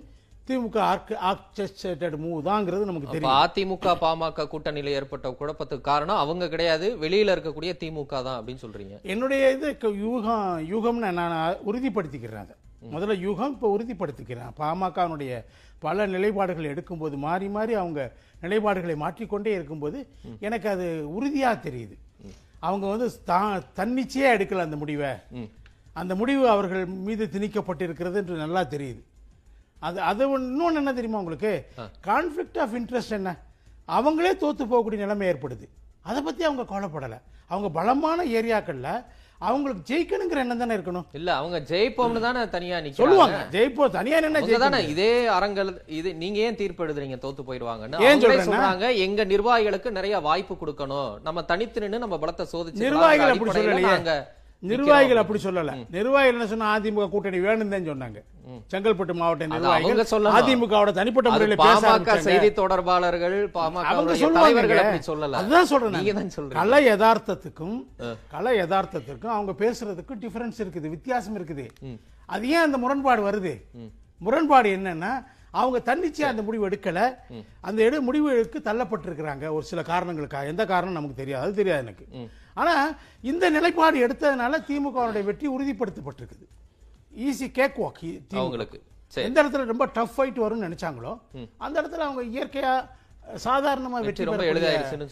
[0.50, 0.78] திமுக
[1.22, 3.78] ஆர்கெஸ்ட்ரேட்டட் மூவ் தாங்கிறது நமக்கு தெரியும்.
[3.78, 9.02] அதிமுக பாமக கூட்டணியில ஏற்பட்ட குழப்பத்துக்கு காரணம் அவங்க கிடையாது வெளியில இருக்கக்கூடிய திமுக தான் அப்படின்னு சொல்றீங்க.
[9.02, 15.44] என்னுடைய இது யூகம் யூகம்னு நான் உறுதிப்படுத்திக்கிறேன் அதை முதல்ல யூகம் இப்போ உறுதிப்படுத்திக்கிறேன் பாமகனுடைய
[15.80, 20.08] பல நிலைப்பாடுகள் எடுக்கும்போது மாறி மாறி அவங்க நிலைப்பாடுகளை மாற்றிக்கொண்டே இருக்கும்போது
[20.40, 21.98] எனக்கு அது உறுதியா தெரியுது.
[22.60, 25.10] அவங்க வந்து தா- தன்னிச்சையா எடுக்கல அந்த முடிவை.
[25.94, 29.04] அந்த முடிவு அவர்கள் மீது திணிக்கப்பட்டிருக்கிறது என்று நல்லா தெரியுது.
[29.80, 31.52] அது அது இன்னொன்று என்ன தெரியுமா உங்களுக்கு?
[32.08, 33.32] கான்ஃப்ளிக்ட் ஆஃப் இன்ட்ரெஸ்ட் என்ன?
[33.98, 35.68] அவங்களே தோத்து போகக்கூடிய நிலைமை ஏற்படுது.
[36.02, 37.20] அதை பத்தி அவங்க கவலைப்படலை.
[37.48, 38.90] அவங்க பலமான ஏரியாக்கள்ல
[39.48, 41.06] அவங்களுக்கு ஜெயிக்கணுங்கிற எண்ணம் தானே இருக்கணும்?
[41.12, 43.02] இல்ல அவங்க ஜெயிப்போம்னு தானே தனியா நிக்கிறாங்க.
[43.02, 43.38] சொல்லுவாங்க.
[43.52, 44.20] ஜெயிப்போ தனியா
[44.64, 48.02] தானே இதே அரங்கல் இது நீங்க ஏன் தீர்ப்பு எழுதுறீங்க தோத்து போயிடுவாங்கன்னு?
[48.08, 48.22] ஏன்?
[48.22, 51.22] சொல்றாங்க எங்க நிர்வாகிகளுக்கு நிறைய வாய்ப்பு கொடுக்கணும்.
[51.22, 54.20] நம்ம தனித்து நின்னு நம்ம பலத்தை சோதிச்சு நிர்வாகிகள் அப்படி சொல்லலையே.
[54.64, 55.74] நிர்வாகிகள் அப்படி சொல்லல.
[55.96, 58.20] நிர்வாகிகள் என்ன சொன்னா அதிமுக கூட்டணி வேணும் தான் சொன்னாங்க
[58.72, 60.02] செங்கல்பட்டு மாவட்ட நிர்வாகிகள்.
[60.40, 62.16] அதிமுகவோட தனிப்பட்ட முறையில் பேச பாமக.
[62.28, 63.38] செய்தி தொடர்பாளர்கள்
[63.92, 64.62] அவங்க சொல்லுவாங்க
[65.42, 67.78] அதுதான் சொல்றேன் கலை யதார்த்தத்துக்கும்
[68.36, 71.66] கலை யதார்த்தத்துக்கும் அவங்க பேசுறதுக்கும் டிஃபரன்ஸ் இருக்குது வித்தியாசம் இருக்குது.
[72.36, 73.54] அது ஏன் அந்த முரண்பாடு வருது?
[74.22, 75.12] முரண்பாடு என்னன்னா
[75.52, 77.00] அவங்க தன்னிச்சையா அந்த முடிவு எடுக்கல.
[77.62, 81.44] அந்த எடு முடிவுக்கு தள்ளப்பட்டிருக்கிறாங்க ஒரு சில காரணங்களுக்காக எந்த காரணம் நமக்கு தெரியாது.
[81.46, 82.06] அது தெரியாது எனக்கு.
[82.54, 86.46] ஆனா இந்த நிலைப்பாடு எடுத்ததுனால திமுகவுடைய வெற்றி உறுதிப்படுத்தப்பட்டிருக்குது.
[87.18, 88.02] ஈஸி கேக் வாக்
[88.32, 88.82] அவங்களுக்கு.
[89.16, 91.14] எந்த இடத்துல ரொம்ப டஃப் ஃபைட் வரும்னு நினைச்சாங்களோ
[91.58, 92.74] அந்த இடத்துல அவங்க இயற்கையா
[93.46, 94.24] சாதாரணமா வெற்றி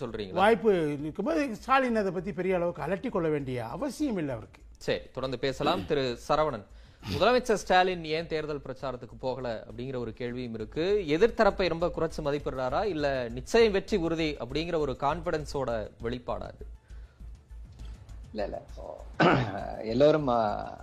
[0.02, 0.34] சொல்றீங்களா?
[0.34, 4.62] வாய்ப்பு இருக்கும்போது ஸ்டாலின் அதை பத்தி பெரிய அளவுக்கு அலட்டி கொள்ள வேண்டிய அவசியம் இல்லை அவருக்கு.
[4.78, 5.86] சரி தொடர்ந்து பேசலாம்.
[5.90, 6.66] திரு சரவணன்.
[7.12, 10.86] முதலமைச்சர் ஸ்டாலின் ஏன் தேர்தல் பிரச்சாரத்துக்கு போகல அப்படிங்கிற ஒரு கேள்வியும் இருக்கு.
[11.16, 12.84] எதிர்த்தரப்பை ரொம்ப குறைச்சு மதிப்பிடுறாரா?
[12.86, 15.70] இல்ல நிச்சயம் வெற்றி உறுதி அப்படிங்கிற ஒரு கான்பிடன்ஸோட
[16.04, 16.66] வெளிப்பாடா அது?
[18.34, 18.58] இல்ல இல்ல.
[19.94, 20.28] எல்லோரும்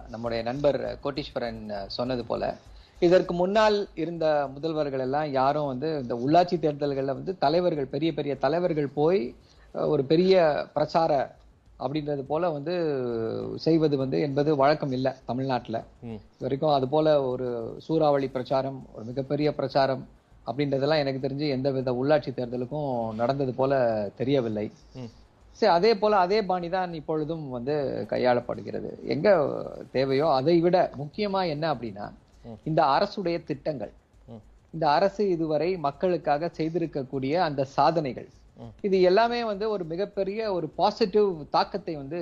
[0.09, 2.45] நம்முடைய நண்பர் கோட்டீஸ்வரன் சொன்னது போல
[3.03, 8.89] இதற்கு முன்னால் இருந்த முதல்வர்கள் எல்லாம் யாரும் வந்து இந்த உள்ளாட்சி தேர்தல்களில் வந்து தலைவர்கள் பெரிய பெரிய தலைவர்கள்
[8.95, 9.21] போய்
[9.75, 10.35] ஒரு பெரிய
[10.75, 11.13] பிரச்சார
[11.79, 12.75] அப்படின்றது போல வந்து
[13.57, 15.79] செய்வது வந்து என்பது வழக்கம் இல்லை தமிழ்நாட்டுல.
[16.45, 17.47] வரைக்கும் அது போல ஒரு
[17.87, 20.05] சூறாவளி பிரச்சாரம் ஒரு மிகப்பெரிய பிரச்சாரம்
[20.47, 23.73] அப்படின்றதெல்லாம் எனக்கு தெரிஞ்சு எந்தவித உள்ளாட்சி தேர்தலுக்கும் நடந்தது போல
[24.17, 24.67] தெரியவில்லை.
[25.59, 27.75] சரி அதே போல அதே பாணி தான் இப்பொழுதும் வந்து
[28.11, 28.91] கையாளப்படுகிறது.
[29.15, 29.29] எங்க
[29.93, 32.07] தேவையோ அதை விட முக்கியமா என்ன அப்படின்னா
[32.65, 33.93] இந்த அரசுடைய திட்டங்கள்.
[34.75, 38.29] இந்த அரசு இதுவரை மக்களுக்காக செய்திருக்கக்கூடிய அந்த சாதனைகள்.
[38.87, 42.19] இது எல்லாமே வந்து ஒரு மிகப்பெரிய ஒரு பாசிட்டிவ் தாக்கத்தை வந்து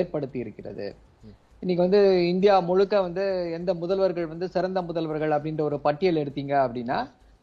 [0.00, 0.86] ஏற்படுத்தி இருக்கிறது
[1.62, 2.00] இன்னைக்கு வந்து
[2.32, 3.24] இந்தியா முழுக்க வந்து
[3.58, 6.98] எந்த முதல்வர்கள் வந்து சிறந்த முதல்வர்கள் அப்படின்ற ஒரு பட்டியல் எடுத்தீங்க அப்படின்னா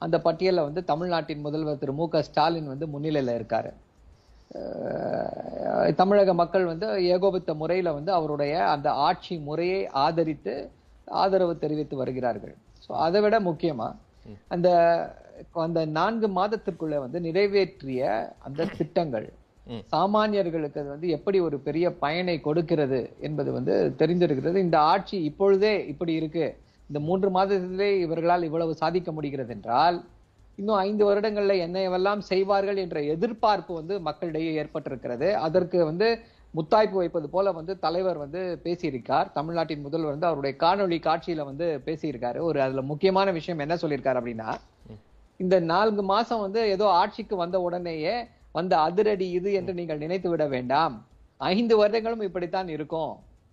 [0.05, 3.71] அந்த பட்டியலில் வந்து தமிழ்நாட்டின் முதல்வர் திரு மு க ஸ்டாலின் வந்து முன்னிலையில் இருக்காரு.
[6.01, 10.53] தமிழக மக்கள் வந்து ஏகோபித்த முறையில் வந்து அவருடைய அந்த ஆட்சி முறையை ஆதரித்து
[11.21, 12.55] ஆதரவு தெரிவித்து வருகிறார்கள்.
[12.85, 13.95] ஸோ அதை விட முக்கியமாக
[14.55, 14.67] அந்த
[15.65, 18.01] அந்த நான்கு மாதத்திற்குள்ள வந்து நிறைவேற்றிய
[18.47, 19.27] அந்த திட்டங்கள்.
[19.93, 24.57] சாமானியர்களுக்கு அது வந்து எப்படி ஒரு பெரிய பயனை கொடுக்கிறது என்பது வந்து தெரிந்திருக்கிறது.
[24.65, 26.45] இந்த ஆட்சி இப்பொழுதே இப்படி இருக்கு.
[26.89, 29.97] இந்த மூன்று மாதத்திலே இவர்களால் இவ்வளவு சாதிக்க முடிகிறது என்றால்
[30.57, 35.29] இன்னும் ஐந்து வருடங்கள்ல என்னையெல்லாம் செய்வார்கள் என்ற எதிர்பார்ப்பு வந்து மக்களிடையே ஏற்பட்டிருக்கிறது.
[35.47, 36.07] அதற்கு வந்து
[36.53, 39.27] முத்தாய்ப்பு வைப்பது போல வந்து தலைவர் வந்து பேசியிருக்கார்.
[39.33, 42.39] தமிழ்நாட்டின் முதல்வர் வந்து அவருடைய காணொளி காட்சியில வந்து பேசியிருக்காரு.
[42.49, 44.49] ஒரு அதுல முக்கியமான விஷயம் என்ன சொல்லியிருக்காரு அப்படின்னா
[45.39, 48.15] இந்த நான்கு மாசம் வந்து ஏதோ ஆட்சிக்கு வந்த உடனேயே
[48.57, 50.93] வந்த அதிரடி இது என்று நீங்கள் நினைத்து விட வேண்டாம்.
[51.41, 53.11] ஐந்து வருடங்களும் இப்படித்தான் இருக்கும்.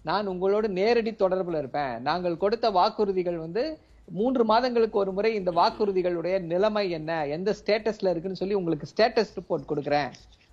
[0.09, 1.93] நான் உங்களோடு நேரடி தொடர்புல இருப்பேன்.
[2.09, 3.65] நாங்கள் கொடுத்த வாக்குறுதிகள் வந்து
[4.19, 9.71] மூன்று மாதங்களுக்கு ஒரு முறை இந்த வாக்குறுதிகளுடைய நிலைமை என்ன எந்த ஸ்டேட்டஸ்ல இருக்குன்னு சொல்லி உங்களுக்கு ஸ்டேட்டஸ் ரிப்போர்ட்
[9.71, 10.11] கொடுக்குறேன்.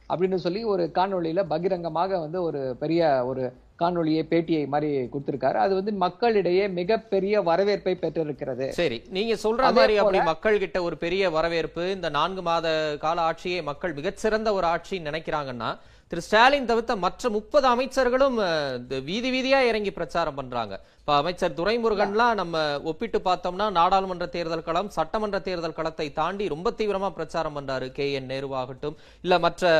[0.09, 3.43] அப்படின்னு சொல்லி ஒரு காணொலியில பகிரங்கமாக வந்து ஒரு பெரிய ஒரு
[3.81, 5.57] காணொளியை பேட்டியை மாதிரி கொடுத்திருக்காரு.
[5.65, 8.67] அது வந்து மக்களிடையே மிகப்பெரிய வரவேற்பை பெற்றிருக்கிறது.
[8.79, 12.67] சரி நீங்க சொல்ற மாதிரி அப்படி மக்கள் கிட்ட ஒரு பெரிய வரவேற்பு இந்த நான்கு மாத
[13.05, 15.71] கால ஆட்சியை மக்கள் மிகச்சிறந்த ஒரு ஆட்சி நினைக்கிறாங்கன்னா
[16.11, 18.37] திரு ஸ்டாலின் தவிர்த்த மற்ற முப்பது அமைச்சர்களும்
[18.77, 20.79] இந்த வீதி வீதியா இறங்கி பிரச்சாரம் பண்றாங்க.
[20.99, 27.09] இப்ப அமைச்சர் துரைமுருகன்லாம் நம்ம ஒப்பிட்டு பார்த்தோம்னா நாடாளுமன்ற தேர்தல் களம் சட்டமன்ற தேர்தல் களத்தை தாண்டி ரொம்ப தீவிரமா
[27.09, 28.11] பிரச்சாரம் பண்றாரு கே.
[28.11, 28.27] என்.
[28.27, 29.71] நேருவாகட்டும் இல்ல மற்ற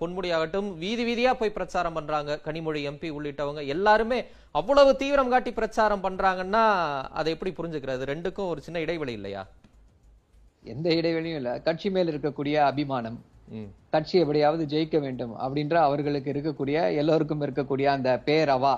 [0.00, 2.40] பொன்முடியாகட்டும் வீதி வீதியா போய் பிரச்சாரம் பண்றாங்க.
[2.44, 6.64] கனிமொழி எம்பி உள்ளிட்டவங்க எல்லாருமே அவ்வளவு தீவிரம் காட்டி பிரச்சாரம் பண்றாங்கன்னா
[7.10, 8.14] அதை எப்படி புரிஞ்சுக்கிறது?
[8.14, 9.46] ரெண்டுக்கும் ஒரு சின்ன இடைவெளி இல்லையா?
[10.62, 11.60] எந்த இடைவெளியும் இல்ல.
[11.60, 13.24] கட்சி மேல் இருக்கக்கூடிய அபிமானம்.
[13.90, 18.74] கட்சி எப்படியாவது ஜெயிக்க வேண்டும் அப்படின்ற அவர்களுக்கு இருக்கக்கூடிய எல்லோருக்கும் இருக்கக்கூடிய அந்த பேரவா.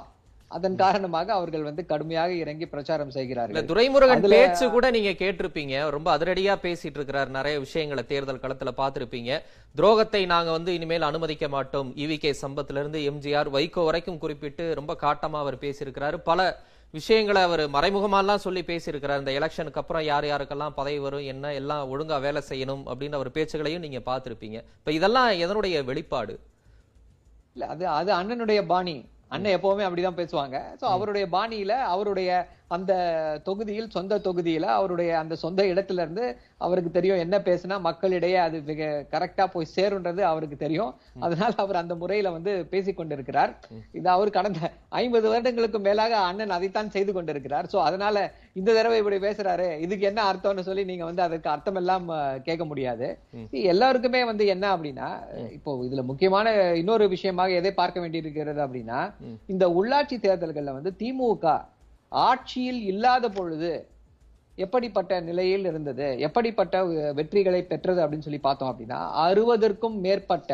[0.51, 3.67] அதன் காரணமாக அவர்கள் வந்து கடுமையாக இறங்கி பிரச்சாரம் செய்கிறார்கள்.
[3.71, 5.75] துரைமுருகன் பேச்சு கூட நீங்க கேட்டிருப்பீங்க.
[5.95, 9.41] ரொம்ப அதிரடியா பேசிட்டு இருக்கிறார் நிறைய விஷயங்களை தேர்தல் களத்துல பார்த்திருப்பீங்க.
[9.79, 11.91] துரோகத்தை நாங்க வந்து இனிமேல் அனுமதிக்க மாட்டோம்.
[12.05, 16.19] இவி கே சம்பத்துல இருந்து எம்ஜிஆர் வைகோ வரைக்கும் குறிப்பிட்டு ரொம்ப காட்டமா அவர் பேசியிருக்கிறாரு.
[16.31, 16.49] பல
[16.95, 19.23] விஷயங்களை அவர் மறைமுகமாலாம் சொல்லி பேசியிருக்கிறார்.
[19.23, 23.85] இந்த எலெக்ஷனுக்கு அப்புறம் யார் யாருக்கெல்லாம் பதவி வரும் என்ன எல்லாம் ஒழுங்கா வேலை செய்யணும் அப்படின்னு அவர் பேச்சுகளையும்
[23.87, 24.61] நீங்க பார்த்திருப்பீங்க.
[24.81, 26.37] இப்ப இதெல்லாம் எதனுடைய வெளிப்பாடு?
[27.55, 28.97] இல்ல அது அது அண்ணனுடைய பாணி.
[29.29, 30.57] அண்ணன் எப்பவுமே அப்படிதான் பேசுவாங்க.
[30.81, 32.31] சோ அவருடைய பாணியில அவருடைய
[32.75, 32.93] அந்த
[33.49, 36.25] தொகுதியில் சொந்த தொகுதியில அவருடைய அந்த சொந்த இடத்துல இருந்து
[36.67, 40.93] அவருக்கு தெரியும் என்ன பேசினா மக்களிடையே அது மிக கரெக்டா போய் சேருன்றது அவருக்கு தெரியும்.
[41.27, 43.53] அதனால அவர் அந்த முறையில வந்து பேசிக் கொண்டிருக்கிறார்.
[43.99, 44.71] இது அவர் கடந்த
[45.03, 47.69] ஐம்பது வருடங்களுக்கு மேலாக அண்ணன் அதைத்தான் செய்து கொண்டிருக்கிறார்.
[47.75, 48.17] சோ அதனால
[48.61, 49.69] இந்த தடவை இப்படி பேசுறாரு.
[49.85, 52.07] இதுக்கு என்ன அர்த்தம்னு சொல்லி நீங்க வந்து அதற்கு அர்த்தம் எல்லாம்
[52.49, 53.09] கேட்க முடியாது.
[53.75, 55.09] எல்லாருக்குமே வந்து என்ன அப்படின்னா
[55.57, 59.01] இப்போ இதுல முக்கியமான இன்னொரு விஷயமாக எதை பார்க்க வேண்டியிருக்கிறது அப்படின்னா
[59.55, 61.57] இந்த உள்ளாட்சி தேர்தல்கள்ல வந்து திமுக
[62.25, 63.71] ஆட்சியில் இல்லாத பொழுது
[64.65, 66.07] எப்படிப்பட்ட நிலையில் இருந்தது?
[66.27, 66.77] எப்படிப்பட்ட
[67.19, 70.51] வெற்றிகளை பெற்றது அப்படின்னு சொல்லி பார்த்தோம் அப்படின்னா அறுபதற்கும் மேற்பட்ட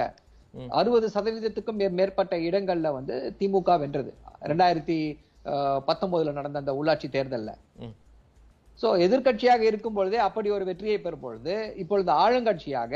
[0.79, 4.11] அறுபது சதவீதத்துக்கும் மேற்பட்ட இடங்கள்ல வந்து திமுக வென்றது.
[4.51, 4.99] ரெண்டாயிரத்தி
[5.89, 7.51] பத்தொன்பதுல நடந்த அந்த உள்ளாட்சி தேர்தல்ல.
[8.81, 12.95] சோ எதிர்க்கட்சியாக இருக்கும் பொழுதே அப்படி ஒரு வெற்றியை பெறும் பொழுது இப்பொழுது ஆளுங்கட்சியாக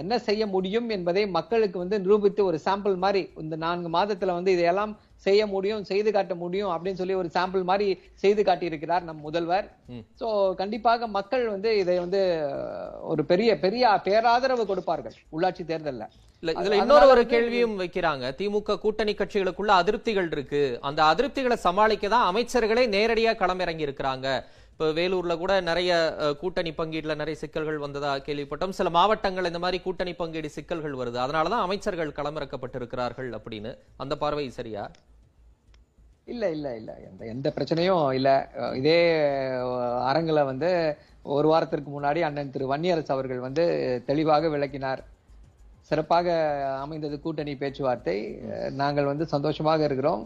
[0.00, 4.92] என்ன செய்ய முடியும் என்பதை மக்களுக்கு வந்து நிரூபித்து ஒரு சாம்பிள் மாதிரி இந்த நான்கு மாதத்துல வந்து இதையெல்லாம்
[5.26, 7.88] செய்ய முடியும் செய்து காட்ட முடியும் அப்படின்னு சொல்லி ஒரு சாம்பிள் மாதிரி
[8.22, 9.66] செய்து காட்டியிருக்கிறார் நம் முதல்வர்.
[10.20, 10.26] சோ
[10.60, 12.20] கண்டிப்பாக மக்கள் வந்து இதை வந்து
[13.12, 16.06] ஒரு பெரிய பெரிய பேராதரவு கொடுப்பார்கள் உள்ளாட்சி தேர்தல்ல.
[16.42, 18.24] இல்ல இதுல இன்னொரு ஒரு கேள்வியும் வைக்கிறாங்க.
[18.38, 20.62] திமுக கூட்டணி கட்சிகளுக்குள்ள அதிருப்திகள் இருக்கு.
[20.88, 24.28] அந்த அதிருப்திகளை சமாளிக்க தான் அமைச்சர்களே நேரடியா களமிறங்கி இருக்கிறாங்க.
[24.76, 25.90] இப்போ வேலூர்ல கூட நிறைய
[26.40, 28.68] கூட்டணி பங்கீடுல நிறைய சிக்கல்கள் வந்ததா கேள்விப்பட்டோம்.
[28.70, 31.16] சில மாவட்டங்கள் இந்த மாதிரி கூட்டணி பங்கீடு சிக்கல்கள் வருது.
[31.16, 33.70] அதனாலதான் அமைச்சர்கள் களமிறக்கப்பட்டிருக்கிறார்கள் அப்படின்னு.
[33.96, 34.82] அந்த பார்வை சரியா?
[36.26, 36.96] இல்ல இல்ல இல்ல.
[37.06, 38.28] எந்த எந்த பிரச்சனையும் இல்ல.
[38.74, 38.98] இதே
[39.64, 40.70] அஹ், வந்து
[41.30, 43.64] ஒரு வாரத்திற்கு முன்னாடி அண்ணன் திரு வன்னியரசு அவர்கள் வந்து
[44.06, 45.02] தெளிவாக விளக்கினார்.
[45.88, 46.28] சிறப்பாக
[46.84, 48.16] அமைந்தது கூட்டணி பேச்சுவார்த்தை.
[48.80, 50.22] நாங்கள் வந்து சந்தோஷமாக இருக்கிறோம்.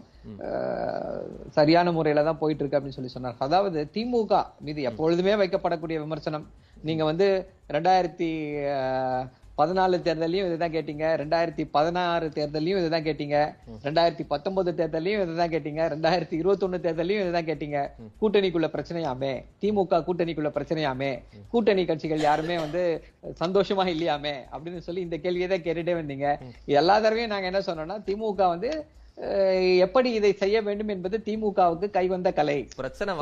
[1.57, 3.37] சரியான முறையில தான் போயிட்டு இருக்கு அப்படின்னு சொல்லி சொன்னார்.
[3.47, 6.47] அதாவது திமுக மீது எப்பொழுதுமே வைக்கப்படக்கூடிய விமர்சனம்
[6.89, 7.27] நீங்க வந்து
[7.75, 8.29] ரெண்டாயிரத்தி
[9.61, 11.05] பதினாலு தேர்தலையும் இதுதான் கேட்டீங்க.
[11.23, 13.37] ரெண்டாயிரத்தி பதினாறு தேர்தலையும் இதுதான் கேட்டீங்க.
[13.87, 15.81] ரெண்டாயிரத்தி பத்தொன்பது தேர்தலையும் இதுதான் கேட்டீங்க.
[15.93, 17.79] ரெண்டாயிரத்தி இருபத்தொன்னு தேர்தலையும் இதுதான் கேட்டீங்க.
[18.21, 19.33] கூட்டணிக்குள்ள பிரச்சனையாமே.
[19.63, 21.11] திமுக கூட்டணிக்குள்ள பிரச்சனையாமே.
[21.53, 22.83] கூட்டணி கட்சிகள் யாருமே வந்து
[23.43, 26.27] சந்தோஷமா இல்லையாமே அப்படின்னு சொல்லி இந்த கேள்வியை தான் கேட்டுட்டே வந்தீங்க.
[26.79, 28.71] எல்லா தடவையும் நாங்க என்ன சொன்னோம்னா திமுக வந்து
[29.77, 32.67] எப்படி இதை செய்ய வேண்டும் என்பது திமுகவுக்கு கைவந்த கலை.
[32.75, 33.15] பிரச்சனை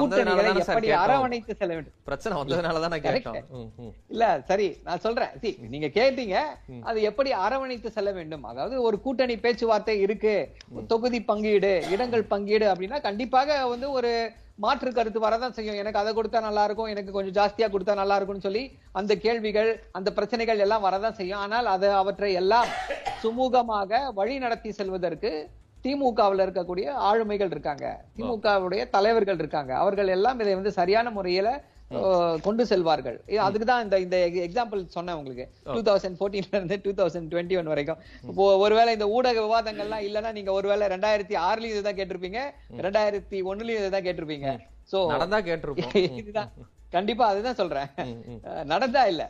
[0.59, 1.93] எப்படி அரவணைத்து செல்ல வேண்டும்?
[2.03, 3.25] பிரச்சனை வந்ததுனால தானே Correct.
[3.27, 3.45] கேட்டோம்.
[3.49, 3.93] ம், ம்.
[4.07, 5.29] இல்ல சரி நான் சொல்றேன்.
[5.43, 6.35] see, நீங்க கேட்டீங்க.
[6.81, 8.43] அது எப்படி அரவணைத்து செல்ல வேண்டும்?
[8.43, 10.35] அதாவது ஒரு கூட்டணி பேச்சுவார்த்தை இருக்கு.
[10.87, 15.75] தொகுதி பங்கீடு இடங்கள் பங்கீடு அப்படின்னா கண்டிப்பாக வந்து ஒரு மாற்று கருத்து வரதான் செய்யும்.
[15.75, 20.13] எனக்கு அதை கொடுத்தா நல்லா இருக்கும் எனக்கு கொஞ்சம் ஜாஸ்தியா கொடுத்தா நல்லா இருக்கும்னு சொல்லி அந்த கேள்விகள் அந்த
[20.13, 21.39] பிரச்சனைகள் எல்லாம் வரதான் செய்யும்.
[21.39, 22.67] ஆனால் அது அவற்றை எல்லாம்
[23.23, 25.31] சுமூகமாக வழி நடத்தி செல்வதற்கு
[25.83, 28.01] திமுகவுல இருக்கக்கூடிய ஆளுமைகள் இருக்காங்க.
[28.17, 29.75] திமுகவுடைய தலைவர்கள் இருக்காங்க.
[29.75, 31.63] அவர்கள் எல்லாம் இதை வந்து சரியான முறையில
[32.41, 33.21] கொண்டு செல்வார்கள்.
[33.27, 35.49] இது- அதுக்குதான் இந்த இந்த எக்ஸாம்பிள் சொன்னேன் உங்களுக்கு.
[35.63, 40.31] டூ தௌசண்ட் போர்டீன்ல இருந்து டூ தௌசண்ட் டுவெண்ட்டி ஒன் வரைக்கும் இப்போ ஒருவேளை இந்த ஊடக விவாதங்கள்லாம் இல்லைன்னா
[40.31, 42.39] நீங்க ஒருவேளை ரெண்டாயிரத்தி ஆறுலயும் இதுதான் கேட்டிருப்பீங்க
[42.77, 44.59] ரெண்டாயிரத்தி ஒண்ணுலயும் இதுதான் கேட்டிருப்பீங்க.
[44.91, 45.95] சோ நடந்தா கேட்டிருப்போம்.
[46.17, 46.51] இதுதான்.
[46.93, 47.89] கண்டிப்பா அதுதான் சொல்றேன்.
[48.71, 49.23] நடந்தா இல்ல.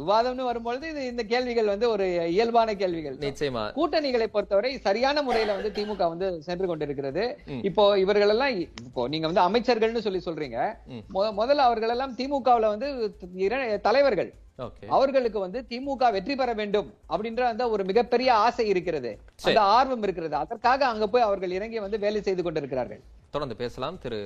[0.00, 3.16] விவாதம்னு வரும்பொழுது இது இந்த கேள்விகள் வந்து ஒரு இயல்பான கேள்விகள்.
[3.24, 3.64] நிச்சயமா.
[3.78, 7.24] கூட்டணிகளை பொறுத்தவரை சரியான முறையில வந்து திமுக வந்து சென்று கொண்டிருக்கிறது.
[7.70, 10.60] இப்போ இவர்கள் எல்லாம் இப்போ நீங்க வந்து அமைச்சர்கள்னு சொல்லி சொல்றீங்க.
[11.40, 12.88] முதல்ல அவர்கள் எல்லாம் திமுகவுல வந்து
[13.88, 14.30] தலைவர்கள்.
[14.96, 19.10] அவர்களுக்கு வந்து திமுக வெற்றி பெற வேண்டும் அப்படின்ற அந்த ஒரு மிகப்பெரிய ஆசை இருக்கிறது.
[19.48, 20.34] அந்த ஆர்வம் இருக்கிறது.
[20.42, 23.02] அதற்காக அங்க போய் அவர்கள் இறங்கி வந்து வேலை செய்து கொண்டிருக்கிறார்கள்.
[23.34, 24.20] தொடர்ந்து பேசலாம் திரு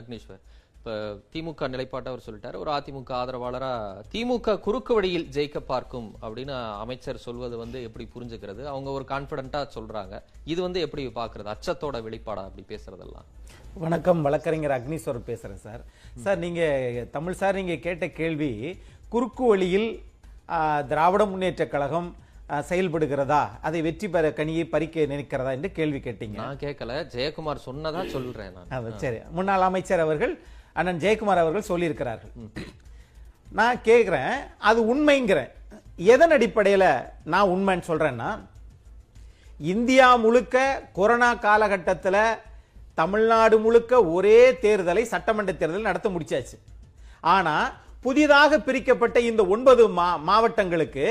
[0.00, 0.42] அக்னீஸ்வர்.
[0.82, 0.94] இப்ப
[1.32, 2.56] திமுக நிலைப்பாட்டை அவர் சொல்லிட்டாரு.
[2.62, 3.68] ஒரு அதிமுக ஆதரவாளரா
[4.12, 8.62] திமுக குறுக்கு வழியில் ஜெயிக்க பார்க்கும் அப்படின்னு அமைச்சர் சொல்வது வந்து எப்படி புரிஞ்சுக்கிறது?
[8.72, 10.18] அவங்க ஒரு கான்பிடண்டா சொல்றாங்க.
[10.52, 13.26] இது வந்து எப்படி பாக்குறது அச்சத்தோட வெளிப்பாடா அப்படி பேசுறதெல்லாம்?
[13.84, 14.22] வணக்கம்.
[14.26, 15.82] வழக்கறிஞர் அக்னீஸ்வர் பேசுறேன் சார்.
[16.24, 16.62] சார் நீங்க
[17.16, 18.50] தமிழ் சார் நீங்க கேட்ட கேள்வி
[19.14, 19.88] குறுக்கு வழியில்
[20.92, 22.08] திராவிட முன்னேற்ற கழகம்
[22.70, 23.42] செயல்படுகிறதா?
[23.68, 26.38] அதை வெற்றி பெற கனியை பறிக்க நினைக்கிறதா என்று கேள்வி கேட்டீங்க.
[26.42, 26.96] நான் கேட்கல.
[27.14, 29.20] ஜெயக்குமார் சொன்னதா சொல்றேன் சரி.
[29.38, 30.34] முன்னாள் அமைச்சர் அவர்கள்
[30.78, 32.32] அண்ணன் ஜெயக்குமார் அவர்கள் சொல்லியிருக்கிறார்கள்.
[33.58, 34.34] நான் கேட்குறேன்
[34.68, 35.50] அது உண்மைங்கிறேன்.
[36.12, 36.90] எதன் அடிப்படையில்
[37.32, 38.30] நான் உண்மைன்னு சொல்கிறேன்னா
[39.72, 40.56] இந்தியா முழுக்க
[40.98, 42.24] கொரோனா காலகட்டத்தில்
[43.00, 46.56] தமிழ்நாடு முழுக்க ஒரே தேர்தலை சட்டமன்ற தேர்தல் நடத்த முடிச்சாச்சு.
[47.34, 47.68] ஆனால்
[48.06, 51.04] புதிதாக பிரிக்கப்பட்ட இந்த ஒன்பது மா மாவட்டங்களுக்கு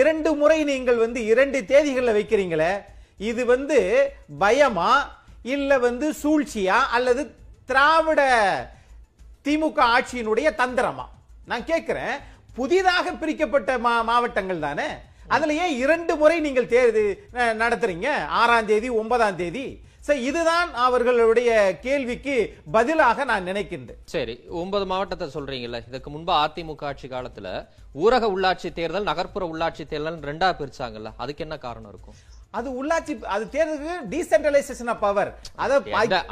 [0.00, 2.72] இரண்டு முறை நீங்கள் வந்து இரண்டு தேதிகளில் வைக்கிறீங்களே
[3.30, 3.78] இது வந்து
[4.42, 4.92] பயமா
[5.54, 7.22] இல்லை வந்து சூழ்ச்சியா அல்லது
[7.70, 8.20] திராவிட
[9.46, 11.06] திமுக ஆட்சியினுடைய தந்திரமா?
[11.50, 12.14] நான் கேட்கிறேன்
[12.58, 14.88] புதிதாக பிரிக்கப்பட்ட மா மாவட்டங்கள் தானே?
[15.34, 17.04] அதுல ஏன் இரண்டு முறை நீங்கள் தேர்வு
[17.62, 18.08] நடத்துறீங்க?
[18.40, 19.64] ஆறாம் தேதி ஒன்பதாம் தேதி.
[20.06, 21.50] சரி இதுதான் அவர்களுடைய
[21.84, 22.34] கேள்விக்கு
[22.76, 24.00] பதிலாக நான் நினைக்கின்றேன்.
[24.14, 25.80] சரி ஒன்பது மாவட்டத்தை சொல்றீங்கல்ல.
[25.90, 27.48] இதுக்கு முன்பு அதிமுக ஆட்சி காலத்துல
[28.04, 31.12] ஊரக உள்ளாட்சி தேர்தல் நகர்ப்புற உள்ளாட்சி தேர்தல் ரெண்டா பிரிச்சாங்கல்ல.
[31.24, 32.18] அதுக்கு என்ன காரணம் இருக்கும்?
[32.54, 35.76] அது உள்ளாட்சி அது தேர்தலுக்கு டீசென்ட்ரலைசேஷன் ஆஃப் பவர் அதை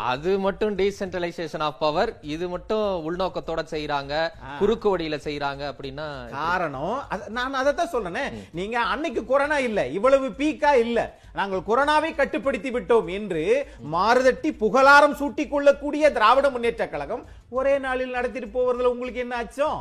[0.06, 4.12] அது மட்டும் டீசென்ட்ரலைசேஷன் ஆஃப் பவர் இது மட்டும் உள்நோக்கத்தோட செய்யறாங்க
[4.58, 6.06] குறுக்கு வழியில செய்யறாங்க அப்படின்னா
[6.36, 8.24] காரணம் அது- நான் அதைத்தான் சொல்றேனே.
[8.52, 10.98] நீங்க அன்னைக்கு கொரோனா இல்ல இவ்வளவு பீக்கா இல்ல.
[11.32, 13.44] நாங்கள் கொரோனாவை கட்டுப்படுத்தி விட்டோம் என்று
[13.90, 19.80] மாறுதட்டி புகழாரம் சூட்டிக் கொள்ளக்கூடிய திராவிட முன்னேற்ற கழகம் ஒரே நாளில் நடத்திட்டு போவதில் உங்களுக்கு என்ன அச்சம்.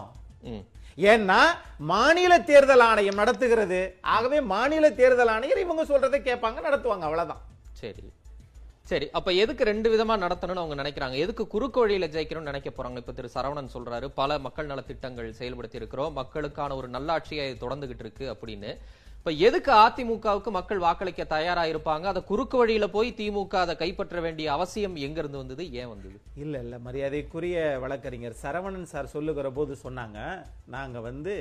[0.98, 1.42] ஏன்னா
[1.78, 3.98] மாநில தேர்தல் ஆணையம் நடத்துகிறது.
[4.02, 7.42] ஆகவே மாநில தேர்தல் ஆணையர் இவங்க சொல்றதை கேட்பாங்க நடத்துவாங்க அவ்வளவுதான்.
[7.74, 8.12] சரி.
[8.84, 11.14] சரி அப்ப எதுக்கு ரெண்டு விதமா நடத்தணும்னு அவங்க நினைக்கிறாங்க?
[11.14, 12.96] எதுக்கு குறுக்கு வழியில ஜெயிக்கணும்னு நினைக்க போறாங்க?
[12.96, 13.30] இப்ப திரு.
[13.34, 16.14] சரவணன் சொல்றாரு பல மக்கள் நல திட்டங்கள் செயல்படுத்தி இருக்கிறோம்.
[16.14, 18.78] மக்களுக்கான ஒரு நல்லாட்சியை தொடர்ந்துகிட்டு இருக்கு அப்படின்னு.
[19.20, 24.52] இப்ப எதுக்கு அதிமுகவுக்கு மக்கள் வாக்களிக்க தயாரா இருப்பாங்க அதை குறுக்கு வழியில போய் திமுக அதை கைப்பற்ற வேண்டிய
[24.52, 25.64] அவசியம் எங்க இருந்து வந்தது?
[25.72, 26.16] ஏன் வந்தது?
[26.36, 30.20] இல்ல இல்ல மரியாதைக்குரிய வழக்கறிஞர் சரவணன் சார் சொல்லுகிற போது சொன்னாங்க
[30.66, 31.34] நாங்க வந்து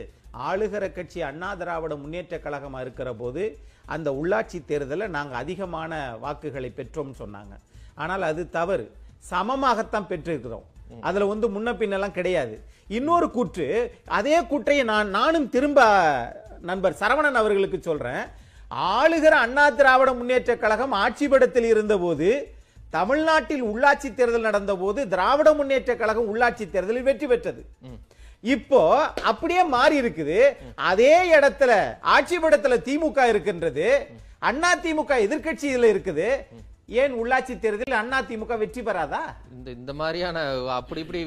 [0.48, 3.44] ஆளுகிற கட்சி அண்ணா திராவிட முன்னேற்ற கழகமா இருக்கிற போது
[3.86, 7.54] அந்த உள்ளாட்சி தேர்தலில் நாங்க அதிகமான வாக்குகளை பெற்றோம்னு சொன்னாங்க.
[7.94, 8.86] ஆனால் அது தவறு.
[9.30, 10.66] சமமாகத்தான் பெற்றிருக்கிறோம்.
[11.00, 12.60] அதுல வந்து முன்ன பின்னெல்லாம் கிடையாது.
[12.88, 13.66] இன்னொரு கூற்று
[14.18, 15.80] அதே கூற்றை நான் நானும் திரும்ப
[16.68, 18.22] நண்பர் சரவணன் அவர்களுக்கு சொல்றேன்.
[18.96, 22.28] ஆளுகிற அண்ணா திராவிட முன்னேற்ற கழகம் ஆட்சி படத்தில் இருந்தபோது
[22.96, 27.62] தமிழ்நாட்டில் உள்ளாட்சி தேர்தல் நடந்த போது திராவிட முன்னேற்ற கழகம் உள்ளாட்சி தேர்தலில் வெற்றி பெற்றது.
[28.54, 28.80] இப்போ
[29.30, 30.38] அப்படியே மாறி இருக்குது.
[30.90, 31.72] அதே இடத்துல
[32.14, 33.86] ஆட்சி படத்துல திமுக இருக்கின்றது.
[34.50, 36.28] அண்ணா திமுக எதிர்க்கட்சியில இருக்குது.
[37.00, 39.22] ஏன் உள்ளாட்சி தேர்தலில் அண்ணா திமுக வெற்றி பெறாதா?
[39.56, 40.44] இந்த இந்த மாதிரியான
[40.80, 41.22] அப்படி இப்படி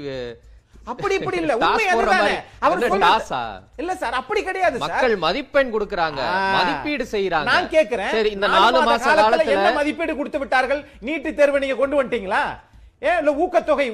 [0.87, 1.53] அப்படி இப்படி இல்ல.
[1.57, 2.35] உண்மை அதுதானே.
[2.59, 3.41] அவர் டாஸா?
[3.77, 6.21] இல்ல சார் அப்படி கிடையாது மக்கள் மதிப்பெண் கொடுக்கறாங்க.
[6.55, 8.11] மதிப்பீடு செய்யறாங்க நான் கேக்குறேன்.
[8.11, 10.81] சரி இந்த நாலு மாச காலத்துல என்ன மதிப்பீடு கொடுத்து விட்டார்கள்?
[11.01, 12.43] நீட்டு தேர்வை நீங்க கொண்டு வந்துட்டீங்களா?
[13.09, 13.85] ஏன் இல்ல ஊக்கத்தொகை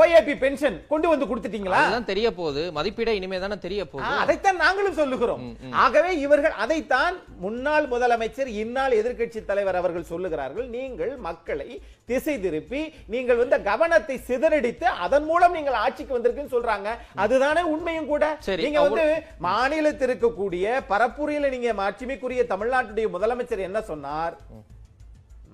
[0.00, 1.80] ஓஏபி பென்ஷன் கொண்டு வந்து கொடுத்துட்டீங்களா?
[1.80, 2.62] அதுதான் தெரிய போகுது.
[2.76, 4.12] மதிப்பீடே இனிமே தானே தெரிய போகுது.
[4.22, 5.42] அதைத்தான் நாங்களும் சொல்லுகிறோம்.
[5.84, 10.68] ஆகவே இவர்கள் அதைத்தான் முன்னாள் முதலமைச்சர் இந்நாள் எதிர்க்கட்சி தலைவர் அவர்கள் சொல்லுகிறார்கள்.
[10.76, 11.68] நீங்கள் மக்களை
[12.10, 12.80] திசை திருப்பி
[13.14, 16.88] நீங்கள் வந்து கவனத்தை சிதறடித்து அதன் மூலம் நீங்கள் ஆட்சிக்கு வந்திருக்குன்னு சொல்றாங்க.
[17.24, 18.24] அதுதானே உண்மையும் கூட.
[18.64, 19.06] நீங்க வந்து
[19.48, 24.34] மாநிலத்தில் இருக்கக்கூடிய பரப்புரையில நீங்க மாட்சிமைக்குரிய தமிழ்நாட்டுடைய முதலமைச்சர் என்ன சொன்னார்?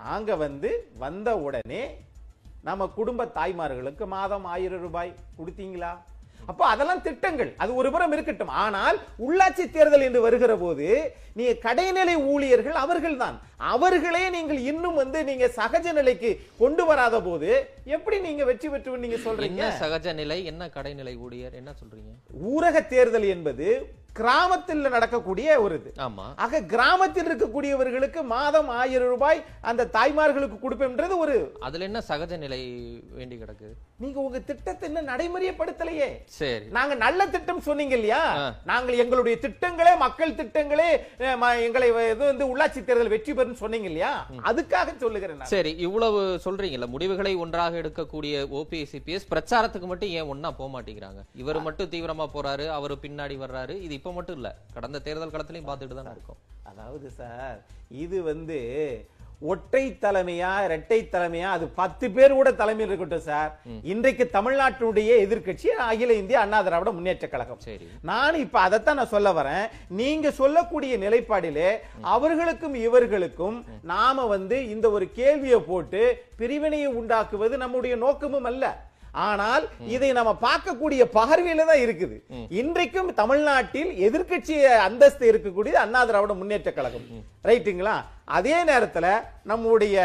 [0.04, 0.70] நாங்க வந்து
[1.04, 1.82] வந்த உடனே
[2.68, 5.92] நம்ம குடும்ப தாய்மார்களுக்கு மாதம் ஆயிரம் ரூபாய் கொடுத்தீங்களா?
[6.50, 7.50] அப்போ அதெல்லாம் திட்டங்கள்.
[7.62, 8.52] அது ஒரு புறம் இருக்கட்டும்.
[8.62, 8.96] ஆனால்
[9.26, 10.86] உள்ளாட்சி தேர்தல் என்று வருகிற போது
[11.38, 13.36] நீங்க கடைநிலை ஊழியர்கள் அவர்கள்தான்.
[13.72, 16.30] அவர்களே நீங்கள் இன்னும் வந்து நீங்க சகஜ நிலைக்கு
[16.62, 17.50] கொண்டு வராத போது
[17.96, 19.70] எப்படி நீங்க வெற்றி பெற்று நீங்க சொல்றீங்க?
[19.82, 22.12] சகஜ நிலை என்ன கடைநிலை ஊழியர் என்ன சொல்றீங்க?
[22.52, 23.68] ஊரக தேர்தல் என்பது
[24.12, 25.92] கிராமத்தில் நடக்கக்கூடிய ஒரு இது.
[25.98, 26.26] ஆமா.
[26.36, 32.60] ஆக கிராமத்தில் இருக்கக்கூடியவர்களுக்கு மாதம் ஆயிரம் ரூபாய் அந்த தாய்மார்களுக்கு கொடுப்பேன்றது ஒரு அதுல என்ன சகஜ நிலை
[33.12, 33.68] வேண்டி கிடக்கு?
[34.02, 36.08] நீங்க உங்க திட்டத்தை இன்னும் நடைமுறைப்படுத்தலையே.
[36.38, 36.66] சரி.
[36.76, 38.20] நாங்க நல்ல திட்டம் சொன்னீங்க இல்லையா.
[38.70, 40.88] நாங்கள் எங்களுடைய திட்டங்களே மக்கள் திட்டங்களே
[41.66, 44.12] எங்களை இது வந்து உள்ளாட்சி தேர்தல் வெற்றி பெறும் சொன்னீங்க இல்லையா?
[44.50, 45.44] அதுக்காக சொல்லுகிறேன்.
[45.54, 51.20] சரி இவ்வளவு சொல்றீங்கல்ல முடிவுகளை ஒன்றாக எடுக்கக்கூடிய ஓபிஎஸ் சிபிஎஸ் பிரச்சாரத்துக்கு மட்டும் ஏன் ஒண்ணா போக மாட்டேங்கிறாங்க?
[51.42, 54.48] இவர் மட்டும் தீவிரமா போறாரு அவரு பின்னாடி வர்றாரு இது இப்ப மட்டும் இல்ல.
[54.76, 56.40] கடந்த தேர்தல் களத்திலையும் பார்த்துட்டு தான் இருக்கோம்.
[56.70, 57.58] அதாவது சார்
[58.04, 58.58] இது வந்து
[59.42, 61.48] ஒற்றை தலைமையா இரட்டை தலைமையா?
[61.56, 63.60] அது பத்து பேர் கூட தலைமையில் இருக்கட்டும் சார்.
[63.82, 67.60] இன்றைக்கு தமிழ்நாட்டினுடைய எதிர்க்கட்சி அகில இந்திய அண்ணா திராவிட முன்னேற்ற கழகம்.
[67.60, 67.88] சரி.
[68.02, 69.66] நான் இப்ப அதைத்தான் நான் சொல்ல வரேன்.
[69.88, 78.44] நீங்க சொல்லக்கூடிய நிலைப்பாடிலே அவர்களுக்கும் இவர்களுக்கும் நாம வந்து இந்த ஒரு கேள்வியை போட்டு பிரிவினையை உண்டாக்குவது நம்முடைய நோக்கமும்
[78.44, 78.90] அல்ல.
[79.14, 82.16] ஆனால் இதை நம்ம பார்க்கக்கூடிய பார்வையில தான் இருக்குது.
[82.50, 87.04] இன்றைக்கும் தமிழ்நாட்டில் எதிர்க்கட்சி அந்தஸ்து இருக்கக்கூடியது அண்ணா திராவிட முன்னேற்ற கழகம்.
[87.44, 88.04] ரைட்டுங்களா?
[88.24, 89.10] அதே நேரத்தில்
[89.42, 89.96] நம்முடைய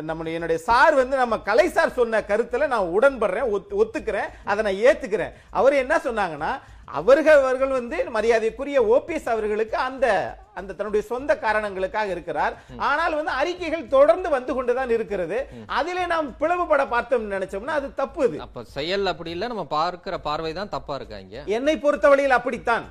[0.00, 4.82] நம்முடைய என்னுடைய சார் வந்து நம்ம கலை சார் சொன்ன கருத்துல நான் உடன்படுறேன் ஒத்து- ஒத்துக்கிறேன் அதை நான்
[4.84, 5.32] ஏத்துக்கிறேன்.
[5.50, 6.50] அவர் என்ன சொன்னாங்கன்னா
[6.84, 10.06] அவர்கள் அவர்கள் வந்து மரியாதைக்குரிய ஓபிஎஸ் அவர்களுக்கு அந்த
[10.58, 12.56] அந்த தன்னுடைய சொந்த காரணங்களுக்காக இருக்கிறார்.
[12.90, 15.38] ஆனால் வந்து அறிக்கைகள் தொடர்ந்து வந்து கொண்டுதான் இருக்கிறது.
[15.78, 18.42] அதிலே நாம் பிளவுபட பார்த்தோம் நினைச்சோம்னா அது தப்பு இது.
[18.46, 22.86] அப்ப செயல் அப்படி இல்ல நம்ம பார்க்கிற பார்வை தான் தப்பா இருக்காங்க என்னை பொறுத்தவரையில் அப்படித்தான்.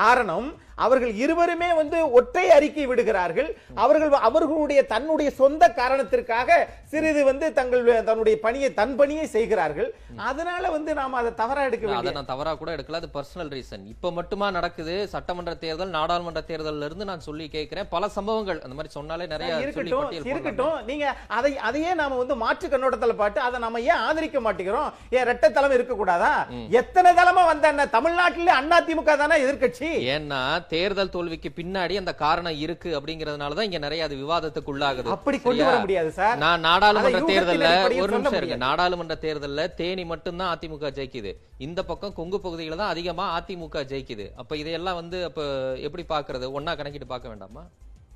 [0.00, 0.46] காரணம்
[0.84, 3.48] அவர்கள் இருவருமே வந்து ஒற்றை அறிக்கை விடுகிறார்கள்.
[3.84, 6.56] அவர்கள் அவர்களுடைய தன்னுடைய சொந்த காரணத்திற்காக
[6.92, 9.88] சிறிது வந்து தங்கள் தன்னுடைய பணியை தன் பணியை செய்கிறார்கள்.
[10.28, 14.12] அதனால வந்து நாம அதை தவறா எடுக்க அதை நான் தவறா கூட எடுக்கல அது பர்சனல் ரீசன் இப்ப
[14.18, 14.96] மட்டுமா நடக்குது?
[15.14, 17.88] சட்டமன்ற தேர்தல் நாடாளுமன்ற தேர்தல்ல இருந்து நான் சொல்லி கேட்கிறேன்.
[17.94, 20.12] பல சம்பவங்கள் அந்த மாதிரி சொன்னாலே நிறைய இருக்கட்டும்.
[20.32, 20.76] இருக்கட்டும்.
[20.90, 21.06] நீங்க
[21.38, 24.90] அதை அதையே நாம வந்து மாற்று கண்ணோட்டத்துல பாட்டு அதை நம்ம ஏன் ஆதரிக்க மாட்டேங்கிறோம்?
[25.16, 26.32] ஏன் ரெட்டை தலைமை இருக்க கூடாதா
[26.80, 29.90] எத்தனை தலைமை வந்த என்ன தமிழ்நாட்டிலே அண்ணா திமுக தானே எதிர்க்கட்சி?
[30.14, 30.40] ஏன்னா
[30.72, 35.64] தேர்தல் தோல்விக்கு பின்னாடி அந்த காரணம் இருக்கு அப்படிங்கறதுனால தான் இங்க நிறைய அது விவாதத்துக்கு உள்ளாகுது அப்படி கொண்டு
[35.68, 35.78] வர?
[35.84, 36.36] முடியாது சார்.
[36.44, 37.70] நான் நாடாளுமன்ற தேர்தல்ல
[38.04, 38.62] ஒரு நிமிஷம் இருக்கு.
[38.66, 41.32] நாடாளுமன்ற தேர்தல்ல தேனி மட்டும்தான் அதிமுக ஜெயிக்குது.
[41.66, 44.26] இந்த பக்கம் கொங்கு பகுதியில தான் அதிகமா அதிமுக ஜெயிக்குது.
[44.40, 45.42] அப்ப இதையெல்லாம் வந்து அப்ப
[45.86, 47.66] எப்படி பாக்குறது ஒன்னா கணக்கிட்டு பார்க்க வேண்டாமா?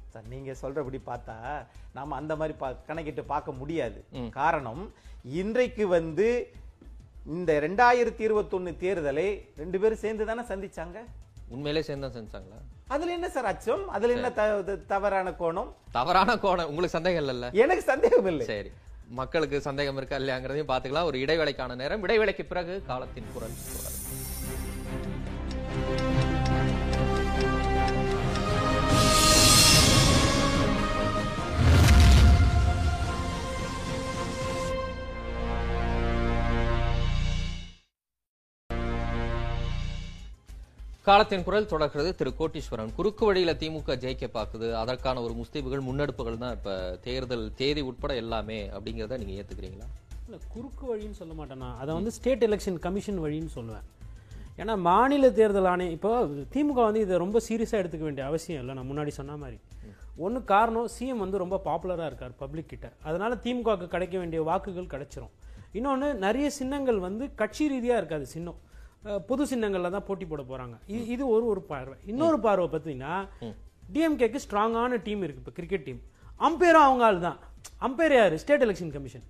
[0.09, 4.05] சார் நீங்க சொல்றபடி பார்த்தா நாம அந்த மாதிரி பா- கணக்கிட்டு பார்க்க முடியாது.
[4.31, 4.93] காரணம்
[5.25, 6.53] இன்றைக்கு வந்து
[7.27, 10.99] இந்த ரெண்டாயிரத்தி இருபத்தொன்னு தேர்தலை ரெண்டு பேரும் சேர்ந்து தானே சந்திச்சாங்க?
[11.49, 13.89] உண்மையிலே சேர்ந்து தான் செஞ்சாங்களா அதுல என்ன சார் அச்சம்?
[13.89, 14.31] அதுல என்ன
[14.87, 15.73] தவறான கோணம்?
[15.93, 16.69] தவறான கோணம்.
[16.69, 17.53] உங்களுக்கு சந்தேகம் இல்லைல்ல?
[17.53, 18.47] எனக்கு சந்தேகம் இல்லை.
[18.47, 18.71] சரி.
[19.09, 21.05] மக்களுக்கு சந்தேகம் இருக்கா இல்லையாங்கிறதையும் பார்த்துக்கலாம்.
[21.05, 22.03] ஒரு இடைவேளைக்கான நேரம்.
[22.03, 23.51] இடைவேளைக்கு பிறகு காலத்தின் குரல்
[41.07, 42.11] காலத்தின் குரல் தொடர்கிறது.
[42.19, 44.69] திரு கோட்டீஸ்வரன் குறுக்கு வழியில திமுக ஜெயிக்க பாக்குது.
[44.81, 46.73] அதற்கான ஒரு முஸ்தீபுகள் முன்னெடுப்புகள் தான் இப்ப
[47.05, 49.87] தேர்தல் தேதி உட்பட எல்லாமே அப்படிங்கிறத நீங்க ஏத்துக்கிறீங்களா?
[50.25, 53.87] இல்லை குறுக்கு வழின்னு சொல்ல மாட்டேன் அதை வந்து ஸ்டேட் எலெக்ஷன் கமிஷன் வழின்னு சொல்லுவேன்.
[54.63, 56.13] ஏன்னா மாநில தேர்தல் ஆணையம் இப்போ
[56.57, 59.59] திமுக வந்து இதை ரொம்ப சீரியஸாக எடுத்துக்க வேண்டிய அவசியம் இல்லை நான் முன்னாடி சொன்ன மாதிரி.
[60.27, 62.87] ஒன்று காரணம் சிஎம் வந்து ரொம்ப பாப்புலராக இருக்கார் பப்ளிக் கிட்ட.
[63.09, 65.35] அதனால திமுகவுக்கு கிடைக்க வேண்டிய வாக்குகள் கிடைச்சிரும்.
[65.79, 68.61] இன்னொன்று நிறைய சின்னங்கள் வந்து கட்சி ரீதியாக இருக்காது சின்னம்.
[69.29, 71.97] பொது சின்னங்களில் தான் போட்டி போட போகிறாங்க இது இது ஒரு ஒரு பார்வை.
[72.07, 73.15] இன்னொரு பார்வை பார்த்தீங்கன்னா
[73.95, 76.01] டிஎம்கேக்கு ஸ்ட்ராங்கான டீம் இருக்கு இப்போ கிரிக்கெட் டீம்
[76.41, 77.39] அம்பையரும் அவங்க ஆள் தான்.
[77.81, 78.35] அம்பையர் யார்?
[78.39, 79.25] ஸ்டேட் எலெக்ஷன் கமிஷன்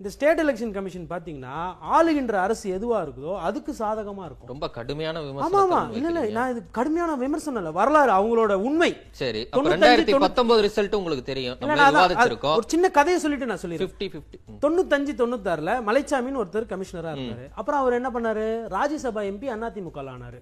[0.00, 1.54] இந்த ஸ்டேட் எலெக்ஷன் கமிஷன் பாத்தீங்கன்னா
[1.94, 4.50] ஆளுகின்ற அரசு எதுவா இருக்குதோ அதுக்கு சாதகமா இருக்கும்.
[4.52, 5.80] ரொம்ப கடுமையான ஆமா ஆமா.
[5.96, 8.88] இல்ல இல்ல நான் இது கடுமையான விமர்சனம் இல்ல வரலாறு அவங்களோட உண்மை.
[9.20, 9.40] சரி
[9.72, 11.58] ரெண்டாயிரத்தி பத்தொன்பது ரிசல்ட் உங்களுக்கு தெரியும்.
[12.58, 13.90] ஒரு சின்ன கதையை சொல்லிட்டு நான் சொல்லிடுறேன்.
[13.92, 17.48] பிப்டி பிப்டி தொண்ணூத்தஞ்சு தொண்ணூத்தாறுல மலைச்சாமின்னு ஒருத்தர் கமிஷனரா இருந்தாரு.
[17.62, 18.46] அப்புறம் அவர் என்ன பண்ணாரு?
[18.76, 20.40] ராஜ்யசபா எம்பி அதிமுக ஆனாரு.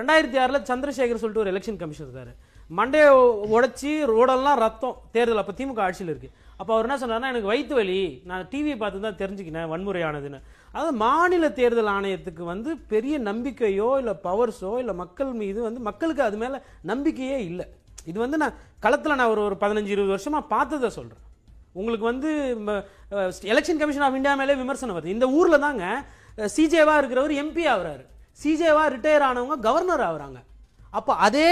[0.00, 2.34] ரெண்டாயிரத்தி ஆறுல சந்திரசேகர் சொல்லிட்டு ஒரு எலெக்ஷன் கமிஷனர் இருந்தாரு
[2.78, 3.10] மண்டையை
[3.54, 4.96] உடைச்சி ரோடெல்லாம் ரத்தம்.
[5.16, 6.30] தேர்தல் அப்ப திமுக ஆட்சியில் இருக்கு.
[6.60, 7.98] அப்போ அவர் என்ன சொன்னாருன்னா எனக்கு வயிற்று வலி.
[8.28, 10.40] நான் டிவியை பார்த்து தான் தெரிஞ்சுக்கினேன் வன்முறையானதுன்னு.
[10.72, 16.36] அதாவது மாநில தேர்தல் ஆணையத்துக்கு வந்து பெரிய நம்பிக்கையோ இல்லை பவர்ஸோ இல்லை மக்கள் மீது வந்து மக்களுக்கு அது
[16.42, 16.58] மேலே
[16.90, 17.66] நம்பிக்கையே இல்லை.
[18.10, 21.24] இது வந்து நான் களத்தில் நான் ஒரு ஒரு பதினஞ்சு இருபது வருஷமாக பார்த்ததை சொல்கிறேன்
[21.78, 22.28] உங்களுக்கு வந்து
[23.52, 25.14] எலெக்ஷன் கமிஷன் ஆஃப் இந்தியா மேலே விமர்சனம் வருது.
[25.16, 25.84] இந்த ஊரில் தாங்க
[26.56, 28.04] சிஜேவாக இருக்கிறவர் எம்பி ஆகுறாரு.
[28.42, 30.38] சிஜேவாக ரிட்டையர் ஆனவங்க கவர்னர் ஆகுறாங்க.
[30.98, 31.50] அப்போ அதே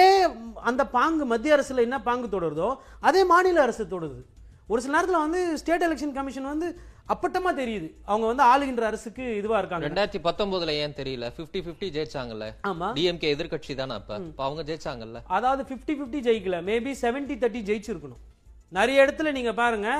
[0.70, 2.68] அந்த பாங்கு மத்திய அரசில் என்ன பாங்கு தொடருதோ
[3.08, 4.22] அதே மாநில அரசு தொடருது
[4.68, 6.68] ஒரு சில நேரத்துல வந்து ஸ்டேட் எலெக்ஷன் கமிஷன் வந்து
[7.12, 7.88] அப்பட்டமா தெரியுது.
[8.04, 9.88] அவங்க வந்து ஆளுகின்ற அரசுக்கு இதுவா இருக்காங்க.
[9.88, 11.26] ரெண்டாயிரத்தி பத்தொன்பதுல ஏன் தெரியல?
[11.36, 12.46] பிப்டி பிப்டி ஜெயிச்சாங்கல்ல.
[12.70, 12.88] ஆமா.
[12.96, 14.20] டிஎம்கே எதிர்க்கட்சி தானே அப்ப?
[14.36, 15.20] அவங்க ஜெயிச்சாங்கல்ல?
[15.26, 16.58] அதாவது 50 50 ஜெயிக்கல.
[16.70, 18.22] மேபி 70 30 ஜெயிச்சிருக்கணும்.
[18.68, 19.90] நிறைய இடத்துல நீங்க பாருங்க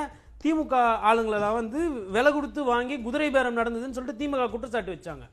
[0.43, 0.75] திமுக
[1.09, 1.79] ஆளுங்களெல்லாம் வந்து
[2.15, 5.25] விலை கொடுத்து வாங்கி குதிரை பேரம் நடந்ததுன்னு சொல்லிட்டு திமுக குற்றச்சாட்டு வச்சாங்க.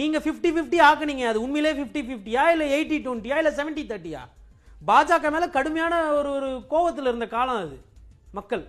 [0.00, 1.24] நீங்க 50 50 ஆக்குனீங்க.
[1.32, 4.22] அது உண்மையிலே 50 50யா இல்ல 80 20யா இல்ல 70 30யா
[4.86, 7.76] பாஜக மேல கடுமையான ஒரு ஒரு கோவத்துல இருந்த காலம் அது.
[8.38, 8.64] மக்கள்.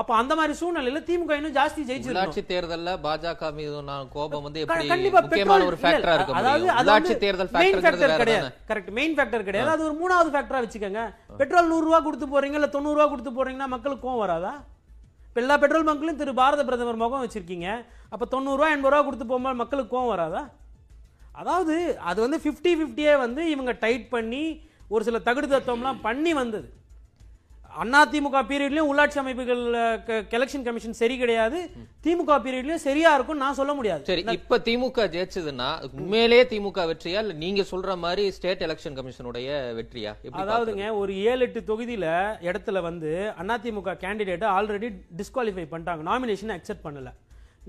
[0.00, 2.30] அப்ப அந்த மாதிரி சூழ்நிலையில திமுக இன்னும் ஜாஸ்தி ஜெயிச்சிருக்கணும்.
[2.30, 7.14] உள்ளாட்சி தேர்தல்ல பாஜக மீது நான் கோபம் வந்து எப்படி கண்டிப்பா முக்கியமான ஒரு ஃபேக்டரா இருக்க அதாவது உள்ளாட்சி
[7.24, 8.48] தேர்தல் வேற கிடையாது.
[8.70, 9.72] கரெக்ட் மெயின் ஃபேக்டர் கிடையாது.
[9.74, 11.04] அது ஒரு மூணாவது ஃபேக்டரா வச்சுக்கோங்க.
[11.40, 14.52] பெட்ரோல் நூறு ரூபா கொடுத்து போறீங்க இல்ல தொண்ணூறு ரூபா கொடுத்து போறீங்கன்னா மக்களுக்கு கோவம் வராதா?
[15.28, 17.68] இப்ப எல்லா பெட்ரோல் பங்க்லயும் திரு பாரத பிரதமர் முகம் வச்சிருக்கீங்க.
[18.14, 20.44] அப்ப தொண்ணூறு ரூபா எண்பது ரூபா கொடுத்து போகும்போது மக்களுக்கு கோவம் வராதா?
[21.42, 21.76] அதாவது
[22.10, 24.42] அது வந்து 50 ஃபிஃப்டியே வந்து இவங்க டைட் பண்ணி
[24.94, 26.68] ஒரு சில தகுடு தத்துவம்லாம் பண்ணி வந்தது.
[27.82, 29.62] அதிமுக பீரியட்லயும் உள்ளாட்சி அமைப்புகள்
[30.36, 31.58] எலெக்ஷன் கமிஷன் சரி கிடையாது.
[32.04, 34.02] திமுக பீரியட்லயும் சரியா இருக்கும் நான் சொல்ல முடியாது.
[34.10, 37.20] சரி இப்ப திமுக ஜெயிச்சதுன்னா உண்மையிலேயே திமுக வெற்றியா?
[37.24, 40.12] இல்ல நீங்க சொல்ற மாதிரி ஸ்டேட் எலெக்ஷன் கமிஷனுடைய வெற்றியா?
[40.42, 42.06] அதாவதுங்க ஒரு ஏழு எட்டு தொகுதியில
[42.48, 43.12] இடத்துல வந்து
[43.44, 46.04] அதிமுக கேண்டிடேட்டை ஆல்ரெடி டிஸ்குவாலிஃபை பண்ணிட்டாங்க.
[46.10, 47.12] நாமினேஷன் அக்செப்ட் பண்ணல.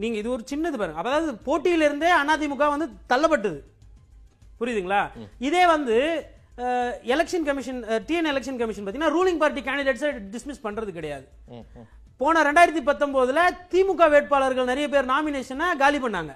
[0.04, 1.02] நீங்க இது ஒரு சின்னது பாருங்க.
[1.04, 3.60] அதாவது போட்டியில இருந்தே அதிமுக வந்து தள்ளப்பட்டது.
[4.60, 5.04] புரியுதுங்களா?
[5.48, 5.98] இதே வந்து
[7.14, 11.26] election commission TN election commission பார்த்தீங்கன்னா ரூலிங் பார்ட்டி கேண்டிடேட்ஸை டிஸ்மிஸ் பண்றது கிடையாது.
[12.22, 13.40] போன ரெண்டாயிரத்தி பத்தொன்பதுல
[13.72, 16.34] திமுக வேட்பாளர்கள் நிறைய பேர் நாமினேஷனை காலி பண்ணாங்க.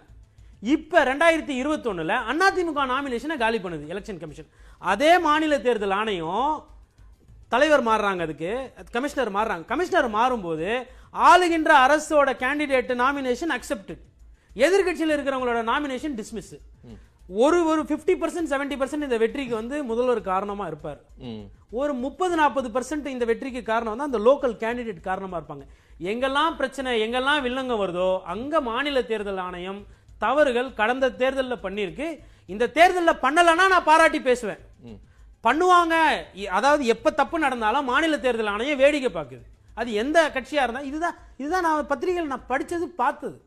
[0.74, 4.50] இப்ப ரெண்டாயிரத்தி இருபத்தொன்னுல அதிமுக நாமினேஷனை காலி பண்ணுது எலெக்ஷன் கமிஷன்
[4.94, 6.58] அதே மாநில தேர்தல் ஆணையம்
[7.54, 8.52] தலைவர் மாறுறாங்க அதுக்கு
[8.96, 9.64] கமிஷனர் மாறுறாங்க.
[9.72, 10.68] கமிஷனர் மாறும்போது
[11.30, 14.04] ஆளுகின்ற அரசோட கேண்டிடேட் நாமினேஷன் அக்செப்டட்
[14.66, 16.54] எதிர்க்கட்சியில் இருக்கிறவங்களோட நாமினேஷன் டிஸ்மிஸ்
[17.30, 21.00] ஒரு ஒரு 50% பர்சன்ட் செவன்டி பர்சன்ட் இந்த வெற்றிக்கு வந்து முதல்வர் காரணமா இருப்பார்.
[21.80, 25.66] ஒரு முப்பது நாற்பது பர்சன்ட் இந்த வெற்றிக்கு காரணம் வந்து அந்த லோக்கல் கேண்டிடேட் காரணமா இருப்பாங்க.
[26.12, 29.80] எங்கெல்லாம் பிரச்சனை எங்கெல்லாம் வில்லங்கம் வருதோ அங்க மாநில தேர்தல் ஆணையம்
[30.24, 32.08] தவறுகள் கடந்த தேர்தல்ல பண்ணிருக்கு.
[32.54, 34.64] இந்த தேர்தல்ல பண்ணலன்னா நான் பாராட்டி பேசுவேன்.
[35.48, 35.96] பண்ணுவாங்க.
[36.58, 39.44] அதாவது எப்ப தப்பு நடந்தாலும் மாநில தேர்தல் ஆணையம் வேடிக்கை பார்க்குது.
[39.80, 43.38] அது எந்த கட்சியா இருந்தா இதுதான் இதுதான் நான் பத்திரிகையில் நான் படிச்சது பார்த்தது.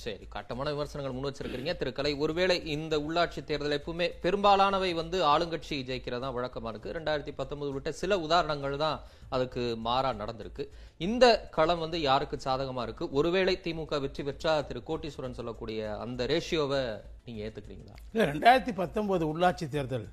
[0.00, 1.72] சரி கட்டமான விமர்சனங்கள் முன் வச்சிருக்கிறீங்க.
[1.80, 6.92] திரு கலை ஒருவேளை இந்த உள்ளாட்சி தேர்தல் எப்பவுமே பெரும்பாலானவை வந்து ஆளுங்கட்சி ஜெயிக்கிறதா வழக்கமா இருக்கு.
[6.96, 8.98] ரெண்டாயிரத்தி பத்தொன்பது உள்ளிட்ட சில உதாரணங்கள் தான்
[9.36, 10.66] அதுக்கு மாறா நடந்திருக்கு.
[11.06, 11.24] இந்த
[11.56, 13.06] களம் வந்து யாருக்கு சாதகமா இருக்கு?
[13.20, 16.82] ஒருவேளை திமுக வெற்றி பெற்றா திரு கோட்டீஸ்வரன் சொல்லக்கூடிய அந்த ரேஷியோவை
[17.26, 17.96] நீங்க ஏத்துக்கிறீங்களா?
[18.12, 20.08] இல்லை ரெண்டாயிரத்தி பத்தொம்போது உள்ளாட்சி தேர்தல்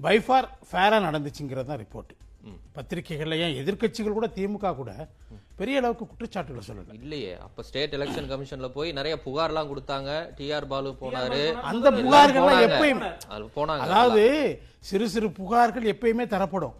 [0.00, 2.12] பைஃபார் ஃபேராக நடந்துச்சுங்கிறது தான் ரிப்போர்ட்
[2.76, 4.92] பத்திரிகைகள்ல ஏன் எதிர்க்கட்சிகள் கூட திமுக கூட
[5.56, 6.94] பெரிய அளவுக்கு குற்றச்சாட்டுகளை சொல்லலை.
[7.02, 7.32] இல்லையே.
[7.38, 10.10] அப்ப ஸ்டேட் எலெக்ஷன் கமிஷன்ல போய் நிறைய புகார்லாம் கொடுத்தாங்க.
[10.38, 11.54] டிஆர் பாலு போனாரு.
[11.62, 12.62] அந்த புகார்கள்லாம்.
[12.68, 13.02] எப்பயும்.
[13.28, 13.80] அது போனாங்க.
[13.80, 14.24] அதாவது
[14.80, 16.74] சிறு சிறு புகார்கள் எப்பயுமே தரப்படும்.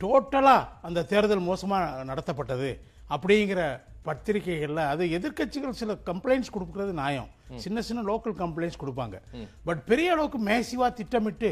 [0.00, 1.78] டோட்டலா அந்த தேர்தல் மோசமா
[2.10, 2.70] நடத்தப்பட்டது
[3.10, 7.28] அப்படிங்கிற பத்திரிகைகள்ல அது எதிர்க்கட்சிகள் சில கம்ப்ளைண்ட்ஸ் கொடுக்கறது நியாயம்.
[7.64, 9.16] சின்ன சின்ன லோக்கல் கம்ப்ளைண்ட்ஸ் கொடுப்பாங்க.
[9.64, 11.50] பட் பெரிய அளவுக்கு மேசிவா திட்டமிட்டு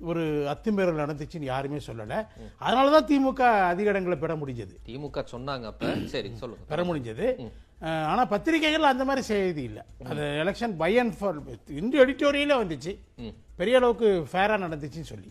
[0.00, 2.14] ஒரு அத்துமீறல் நடந்துச்சுன்னு யாருமே சொல்லல.
[2.58, 4.74] அதனால தான் திமுக அதிக இடங்களை பெற முடிஞ்சது.
[4.86, 5.94] திமுக சொன்னாங்க அப்ப.
[6.06, 6.64] சரி சொல்லுங்க.
[6.64, 7.26] பெற முடிஞ்சது.
[7.80, 9.82] அஹ், ஆனா பத்திரிகைகள் அந்த மாதிரி செய்தி இல்லை.
[10.10, 11.36] அது election by and for
[11.80, 12.92] Hindu எடிட்டோரியலே வந்துச்சு.
[13.56, 15.30] பெரிய அளவுக்கு ஃபேரா நடந்துச்சுன்னு சொல்லி.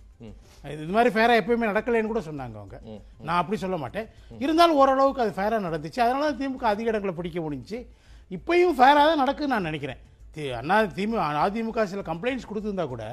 [0.74, 2.78] இது மாதிரி ஃபேரா எப்பயுமே நடக்கலைன்னு கூட சொன்னாங்க அவங்க.
[3.20, 4.08] நான் அப்படி சொல்ல மாட்டேன்.
[4.40, 6.02] இருந்தாலும் ஓரளவுக்கு அது ஃபேரா நடந்துச்சு.
[6.06, 7.80] அதனால தான் திமுக அதிக இடங்களை பிடிக்க முடிஞ்சுச்சு
[8.32, 10.02] இப்பயும் ஃபேரா தான் நடக்குதுன்னு நான் நினைக்கிறேன்.
[10.58, 13.04] அண்ணா திமுக அதிமுக சில கம்ப்ளைண்ட்ஸ் கொடுத்துருந்தா கூட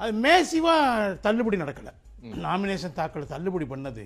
[0.00, 0.74] அது மேசிவா
[1.20, 1.90] தள்ளுபடி நடக்கல.
[2.42, 4.02] நாமினேஷன் தாக்கல் தள்ளுபடி பண்ணது.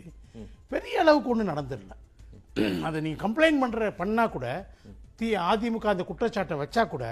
[0.72, 1.94] பெரிய அளவுக்கு ஒன்றும் நடந்துடல
[2.84, 4.46] அதை நீங்க கம்ப்ளைண்ட் பண்ற பண்ணா கூட
[5.18, 7.04] தி அதிமுக அந்த குற்றச்சாட்டை வச்சா கூட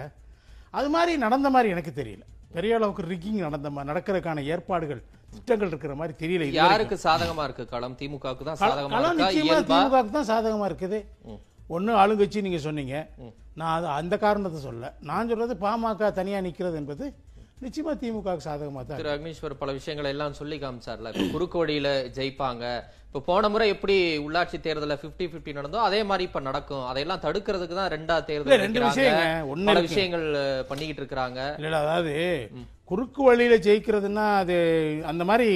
[0.74, 2.22] அது மாதிரி நடந்த மாதிரி எனக்கு தெரியல.
[2.55, 7.64] பெரிய அளவுக்கு ரிக்கிங் நடந்த மா- நடக்கிறதுக்கான ஏற்பாடுகள் திட்டங்கள் இருக்கிற மாதிரி தெரியல யாருக்கு சாதகமா இருக்கு?
[7.72, 8.59] களம் திமுகவுக்கு தான்
[8.94, 9.38] களம் நிச்சயமா
[9.70, 10.98] திமுகவுக்கு தான் சாதகமா இருக்குது.
[11.70, 12.94] ஒண்ணு ஆளுங்கட்சி நீங்க சொன்னீங்க.
[13.57, 17.05] நான் அது அந்த காரணத்தை சொல்ல நான் சொல்றது பாமக தனியா நிக்கிறது என்பது
[17.64, 21.10] நிச்சயமா திமுகவுக்கு சாதகமா தான் திரு அக்னீஸ்வர் பல விஷயங்களை எல்லாம் சொல்லி காமிச்சார்ல.
[21.14, 22.64] இப்ப குறுக்கு வழியில ஜெயிப்பாங்க.
[23.08, 23.96] இப்ப போன முறை எப்படி
[24.26, 26.84] உள்ளாட்சி தேர்தல்ல 50 50 நடந்தோ அதே மாதிரி இப்ப நடக்கும்.
[26.90, 28.80] அதையெல்லாம் தடுக்கிறதுக்கு தான் ரெண்டா தேர்தல் ரெண்டு.
[28.86, 29.24] விஷயங்க.
[29.70, 29.82] பல.
[29.88, 30.26] விஷயங்கள்
[30.70, 31.02] பண்ணிக்கிட்டு
[31.58, 32.14] இல்ல இல்ல, அதாவது
[32.90, 34.56] குறுக்கு வழியில ஜெயிக்கிறதுன்னா அது
[35.12, 35.48] அந்த மாதிரி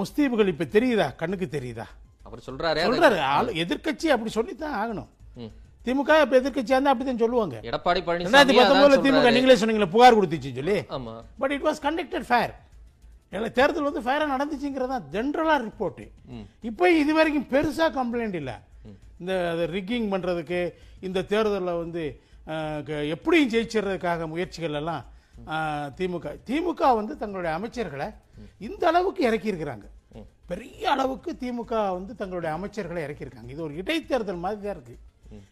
[0.00, 1.08] முஸ்தீபுகள் இப்ப தெரியுதா?
[1.22, 1.86] கண்ணுக்கு தெரியுதா?
[2.26, 3.18] அவர் சொல்றாரு சொல்றாரு.
[3.34, 5.10] ஆளு எதிர்க்கட்சி அப்படி சொல்லித்தான் ஆகணும்.
[5.86, 7.56] திமுக இப்ப எதிர்க்கட்சியா இருந்தா அப்படித்தான் சொல்லுவாங்க.
[7.70, 9.30] எடப்பாடி பழனிசாமி பத்தொன்பதுல திமுக.
[9.36, 10.76] நீங்களே சொன்னீங்களே புகார் கொடுத்துச்சுன்னு சொல்லி.
[11.40, 12.54] But it was conducted fair
[13.58, 16.02] தேர்தல் வந்து ஃபேரா நடந்துச்சுங்கிறதா ஜென்ரலா ரிப்போர்ட்
[16.68, 18.52] இப்போ இது வரைக்கும் பெருசா கம்ப்ளைண்ட் இல்ல.
[19.20, 19.32] இந்த
[19.76, 20.60] ரிக்கிங் பண்றதுக்கு
[21.08, 22.02] இந்த தேர்தலில் வந்து
[23.14, 25.02] எப்படியும் ஜெயிச்சிடுறதுக்காக முயற்சிகள் எல்லாம்
[25.98, 26.26] திமுக.
[26.48, 28.08] திமுக வந்து தங்களுடைய அமைச்சர்களை
[28.68, 29.86] இந்த அளவுக்கு இறக்கி இருக்கிறாங்க
[30.50, 33.50] பெரிய அளவுக்கு திமுக வந்து தங்களுடைய அமைச்சர்களை இறக்கியிருக்காங்க.
[33.54, 34.96] இது ஒரு இடைத்தேர்தல் மாதிரி தான் இருக்கு.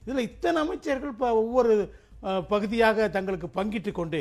[0.07, 1.72] இதுல இத்தனை அமைச்சர்கள் இப்போ ஒவ்வொரு
[2.53, 4.20] பகுதியாக தங்களுக்கு பங்கிட்டு கொண்டு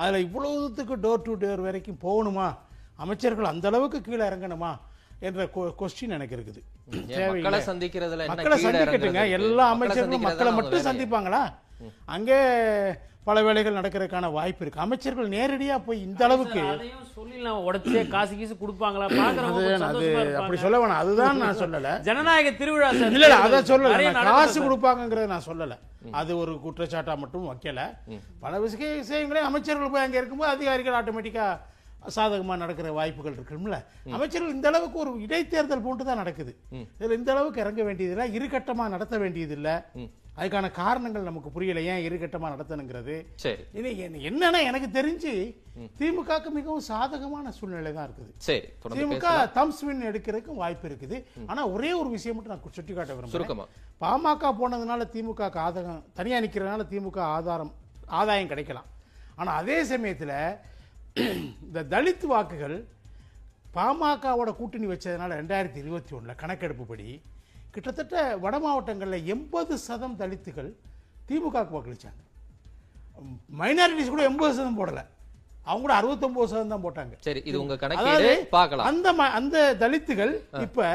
[0.00, 2.46] அதுல தூரத்துக்கு டோர் டு டோர் வரைக்கும் போகணுமா?
[3.04, 4.72] அமைச்சர்கள் அந்த அளவுக்கு கீழே இறங்கணுமா?
[5.26, 5.42] என்ற
[5.80, 6.60] கொஸ்டின் எனக்கு இருக்குது.
[7.32, 9.22] மக்களை சந்திக்கிறதுல மக்களை சந்திக்கட்டுங்க?
[9.38, 10.86] எல்லா அமைச்சர்களும் மக்களை மட்டும்?
[10.88, 11.42] சந்திப்பாங்களா?
[12.14, 12.38] அங்கே
[13.26, 14.80] பல வேலைகள் நடக்கிறதுக்கான வாய்ப்பு இருக்கு.
[14.80, 16.60] அமைச்சர்கள் நேரடியா போய் இந்த அளவுக்கு
[17.66, 19.06] உடச்சே காசு கீசு கொடுப்பாங்களா?
[19.90, 20.06] அது.
[20.38, 20.58] அப்படி.
[20.58, 21.90] சொல்ல வேணாம் அதுதான் நான் சொல்லல.
[22.02, 23.12] ஜனநாயக திருவிழா சார்.
[23.12, 23.92] இல்ல இல்ல அதை சொல்லல.
[24.28, 24.64] காசு சார்.
[24.66, 25.76] கொடுப்பாங்கங்கறத நான் சொல்லல.
[26.14, 27.82] அது ஒரு குற்றச்சாட்டா மட்டும் வைக்கல.
[28.40, 31.46] பல விஷய விஷயங்களே அமைச்சர்கள் போய் அங்க இருக்கும்போது அதிகாரிகள் ஆட்டோமேட்டிக்கா
[32.14, 33.76] சாதகமா நடக்கிற வாய்ப்புகள் இருக்குல்ல
[34.14, 36.52] அமைச்சர்கள் இந்த அளவுக்கு ஒரு இடைத்தேர்தல் போன்று தான் நடக்குது
[36.94, 39.74] இதுல இந்த அளவுக்கு இறங்க வேண்டியதில்லை இருகட்டமா நடத்த வேண்டியதில்லை.
[40.36, 43.26] அதுக்கான காரணங்கள் நமக்கு புரியல ஏன் இருகட்டமா நடத்தணுங்கிறது.
[43.34, 43.62] சரி.
[43.72, 45.32] இது என்ன- என்னன்னா எனக்கு தெரிஞ்சு
[45.98, 48.32] திமுகவுக்கு மிகவும் சாதகமான சூழ்நிலை தான் இருக்குது.
[48.36, 51.24] சரி திமுக தம்ஸ் வின் எடுக்கிறதுக்கும் வாய்ப்பு இருக்குது.
[51.46, 53.48] ஆனா ஒரே ஒரு விஷயம் மட்டும் நான் சுட்டி காட்ட விரும்புறேன்
[54.00, 57.72] பாமக போனதுனால திமுக க்கு ஆதகம் தனியா நிக்கிறதுனால திமுக ஆதாரம்
[58.06, 58.88] ஆதாயம் கிடைக்கலாம்.
[59.34, 60.32] ஆனா அதே சமயத்துல
[61.62, 62.76] இந்த தலித் வாக்குகள்
[63.74, 67.06] பாமகவோட கூட்டணி வச்சதுனால ரெண்டாயிரத்தி இருபத்தி ஒண்ணுல கணக்கெடுப்புப்படி
[67.74, 70.70] கிட்டத்தட்ட வட மாவட்டங்கள்ல எண்பது சதம் தலித்துகள்
[71.28, 72.22] திமுகவுக்கு வாக்களிச்சாங்க.
[73.60, 75.00] மைனாரிட்டிஸ் கூட எண்பது சதம் போடல.
[75.68, 77.14] அவங்க கூட அறுபத்தொன்பது சதம் தான் போட்டாங்க.
[77.26, 78.30] சரி இது உங்க கணக்கீடு.
[78.56, 78.88] பார்க்கலாம்.
[78.90, 80.32] அந்த அந்த தலித்துகள்
[80.66, 80.88] இப்ப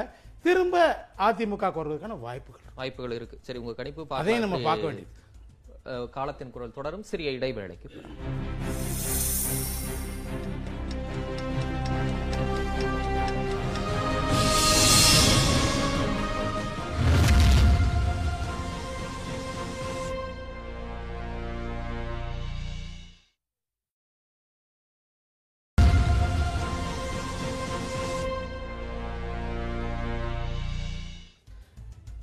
[0.46, 0.76] திரும்ப
[1.28, 2.66] அதிமுக வருவதற்கான வாய்ப்புகள்.
[2.80, 3.38] வாய்ப்புகள் இருக்கு.
[3.48, 4.46] சரி உங்க கணிப்பு அதையும்.
[4.46, 5.14] நம்ம பார்க்க வேண்டியது.
[6.18, 7.08] காலத்தின் குரல் தொடரும்.
[7.12, 7.90] சிறிய இடைவேளைக்கு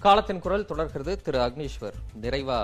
[0.04, 1.94] காலத்தின் குரல் தொடர்கிறது திரு அக்னீஸ்வர்.
[2.22, 2.58] நிறைவா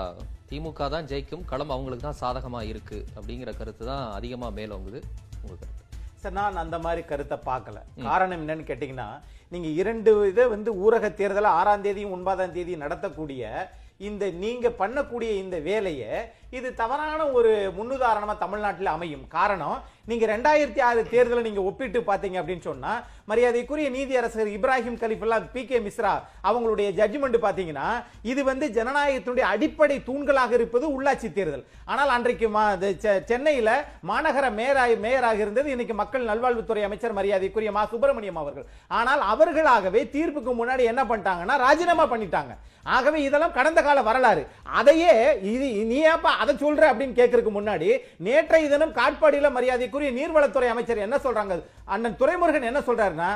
[0.48, 4.98] திமுக தான் ஜெயிக்கும் களம் அவங்களுக்கு தான் சாதகமா இருக்கு அப்படிங்கிற கருத்து தான் அதிகமா மேலோங்குது
[5.42, 5.84] உங்க கருத்து?
[6.22, 7.78] சார் நான் அந்த மாதிரி கருத்தை பார்க்கல.
[8.08, 9.08] காரணம் என்னன்னு கேட்டீங்கன்னா
[9.52, 13.44] நீங்க இரண்டு இதை வந்து ஊரக தேர்தலை ஆறாம் தேதியும் ஒன்பதாம் தேதியும் நடத்தக்கூடிய
[14.08, 16.12] இந்த நீங்க பண்ணக்கூடிய இந்த வேலையை
[16.50, 19.28] இது தவறான ஒரு முன்னுதாரணமாக தமிழ்நாட்டில் அமையும்.
[19.28, 25.64] காரணம் நீங்கள் ரெண்டாயிரத்தி ஆறு தேர்தலை நீங்கள் ஒப்பிட்டு பார்த்தீங்க அப்படின்னு சொன்னால் மரியாதைக்குரிய நீதியரசர் இப்ராஹிம் கலிஃபுல்லா பி
[25.64, 31.64] கே மிஸ்ரா அவங்களுடைய ஜட்ஜ்மெண்ட் பார்த்தீங்கன்னா இது வந்து ஜனநாயகத்தினுடைய அடிப்படை தூண்களாக இருப்பது உள்ளாட்சி தேர்தல்.
[31.84, 32.50] ஆனால் அன்றைக்கு
[33.26, 38.66] சென்னையில் செ- மாநகர மேயராக மேயராக இருந்தது இன்னைக்கு மக்கள் நல்வாழ்வுத்துறை அமைச்சர் மரியாதைக்குரிய மா சுப்பிரமணியம் அவர்கள்.
[38.88, 42.56] ஆனால் அவர்களாகவே தீர்ப்புக்கு முன்னாடி என்ன பண்ணிட்டாங்கன்னா ராஜினாமா பண்ணிட்டாங்க.
[42.82, 44.46] ஆகவே இதெல்லாம் கடந்த கால வரலாறு.
[44.62, 47.88] அதையே இது நீ ஏப்பா அதை சொல்ற அப்படின்னு கேட்கறதுக்கு முன்னாடி
[48.26, 51.56] நேற்றைய தினம் காட்பாடியில் மரியாதைக்குரிய நீர்வளத்துறை அமைச்சர் என்ன சொல்றாங்க?
[51.94, 53.30] அண்ணன் துறைமுருகன் என்ன சொல்றாருன்னா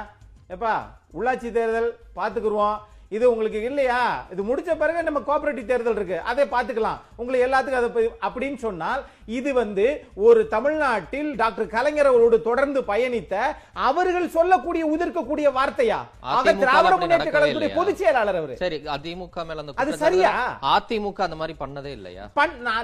[0.55, 0.75] எப்பா
[1.19, 2.77] உள்ளாட்சி தேர்தல் பாத்துக்குருவோம்
[3.17, 3.99] இது உங்களுக்கு இல்லையா?
[4.33, 6.17] இது முடிச்ச பிறகு நம்ம கோஆபரேட்டிவ் தேர்தல் இருக்கு.
[6.31, 7.01] அதை பார்த்துக்கலாம்.
[7.21, 9.03] உங்களுக்கு எல்லாத்துக்கும் அதை அப்படின்னு சொன்னால்
[9.39, 9.85] இது வந்து
[10.27, 13.35] ஒரு தமிழ்நாட்டில் டாக்டர் கலைஞர் அவரோடு தொடர்ந்து பயணித்த
[13.89, 15.99] அவர்கள் சொல்லக்கூடிய உதிர்க்கக்கூடிய வார்த்தையா?
[16.35, 17.71] ஆக திராவிட முன்னேற்ற கழகத்துடைய?
[17.79, 18.55] பொதுச் செயலாளர் அவரு.
[18.63, 20.33] சரி அதிமுக மேல அந்த அது சரியா?
[20.75, 22.25] அதிமுக அந்த மாதிரி பண்ணதே இல்லையா?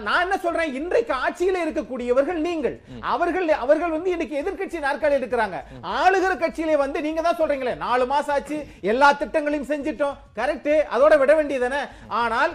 [0.07, 0.75] நான் என்ன சொல்றேன்?
[0.81, 2.77] இன்றைக்கு ஆட்சியில இருக்கக்கூடியவர்கள் நீங்கள்.
[3.15, 5.57] அவர்கள் அவர்கள் வந்து இன்னைக்கு எதிர்க்கட்சி நாற்காலி இருக்கிறாங்க
[5.99, 8.59] ஆளுகிற கட்சியிலே வந்து நீங்க தான் சொல்றீங்களே நாலு மாசம் ஆச்சு
[8.93, 10.19] எல்லா திட்டங்களையும் செஞ்சிட்டோம்.
[10.41, 11.83] கரெக்ட் அதோட விட வேண்டியதானே
[12.23, 12.53] ஆனால்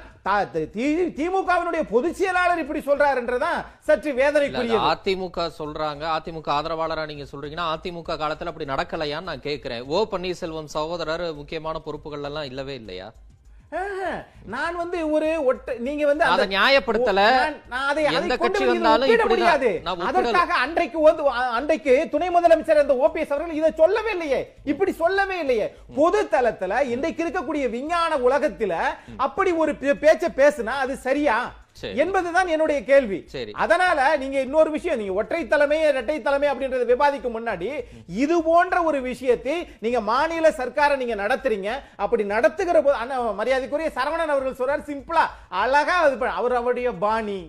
[1.17, 4.87] திமுகவினுடைய பொதுச் செயலாளர் இப்படி சொல்றாருன்றதான் சற்று இல்ல, அது வேதனைக்குரியது.
[4.93, 6.03] அதிமுக சொல்றாங்க.
[6.17, 9.83] அதிமுக ஆதரவாளரா நீங்க சொல்றீங்கன்னா அதிமுக காலத்துல அப்படி நடக்கலையான்னு நான் கேக்குறேன்.
[9.85, 13.13] ஓ பன்னீர்செல்வம் சகோதரர் முக்கியமான பொறுப்புகள் எல்லாம் இல்லவே இல்லையா?
[14.45, 17.21] நான் வந்து ஒரு ஒட்ட நீங்க வந்து அதை நியாயப்படுத்தல.
[17.85, 19.09] அதை- எந்த கட்சி வந்து வந்தாலும்.
[19.33, 19.71] முடியாது.
[20.09, 25.67] அதற்காக அன்றைக்கு வந்து அன்றைக்கு துணை முதலமைச்சர் அந்த ஓபிஎஸ் அவர்கள் இதை சொல்லவே இல்லையே இப்படி சொல்லவே இல்லையே
[25.95, 28.73] பொது தளத்துல இன்றைக்கு இருக்கக்கூடிய விஞ்ஞான உலகத்துல
[29.19, 31.64] அப்படி ஒரு பேச்ச பேசுனா அது சரியா சரி.
[32.03, 33.19] என்பதுதான் என்னுடைய கேள்வி.
[33.63, 37.69] அதனால நீங்க இன்னொரு விஷயம் நீங்க ஒற்றை தலைமை இரட்டை தலைமை அப்படின்றத விவாதிக்கும் முன்னாடி
[38.23, 39.55] இது போன்ற ஒரு விஷயத்தை
[39.85, 41.69] நீங்க மாநில சர்க்காரை நீங்க நடத்துறீங்க.
[42.03, 45.25] அப்படி நடத்துகிற போது மரியாதைக்குரிய சரவணன் அவர்கள் சொல்றாரு சிம்பிளா
[45.63, 45.97] அழகா
[46.39, 47.39] அவர் அவருடைய பாணி.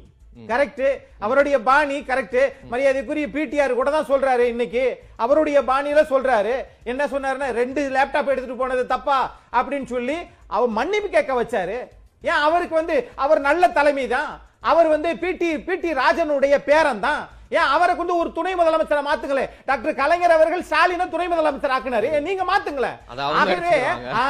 [0.48, 0.86] கரெக்ட்
[1.24, 2.40] அவருடைய பாணி கரெக்ட்
[2.72, 4.82] மரியாதைக்குரிய பிடிஆர் கூட தான் சொல்றாரு இன்னைக்கு.
[5.24, 6.54] அவருடைய பாணியில சொல்றாரு
[6.92, 9.20] என்ன சொன்னாருன்னா ரெண்டு லேப்டாப் எடுத்துட்டு போனது தப்பா?
[9.58, 10.16] அப்படின்னு சொல்லி
[10.56, 11.78] அவர் மன்னிப்பு கேட்க வச்சாரு.
[12.26, 14.32] ஏன் அவருக்கு வந்து அவர் நல்ல தலைமை தான்
[14.64, 17.22] அவர் வந்து பிடி பிடி ராஜனுடைய பேரன் தான்
[17.56, 19.42] ஏன் அவருக்கு வந்து ஒரு துணை முதலமைச்சரை மாத்துங்களே?
[19.68, 22.08] டாக்டர் கலைஞர் அவர்கள் ஸ்டாலினை துணை முதலமைச்சர் ஆக்குனாரு.
[22.24, 24.08] நீங்க மாத்துங்களேன் அது அவங்க ஆகவே எடுத்துருவாங்க.
[24.14, 24.22] ஆ,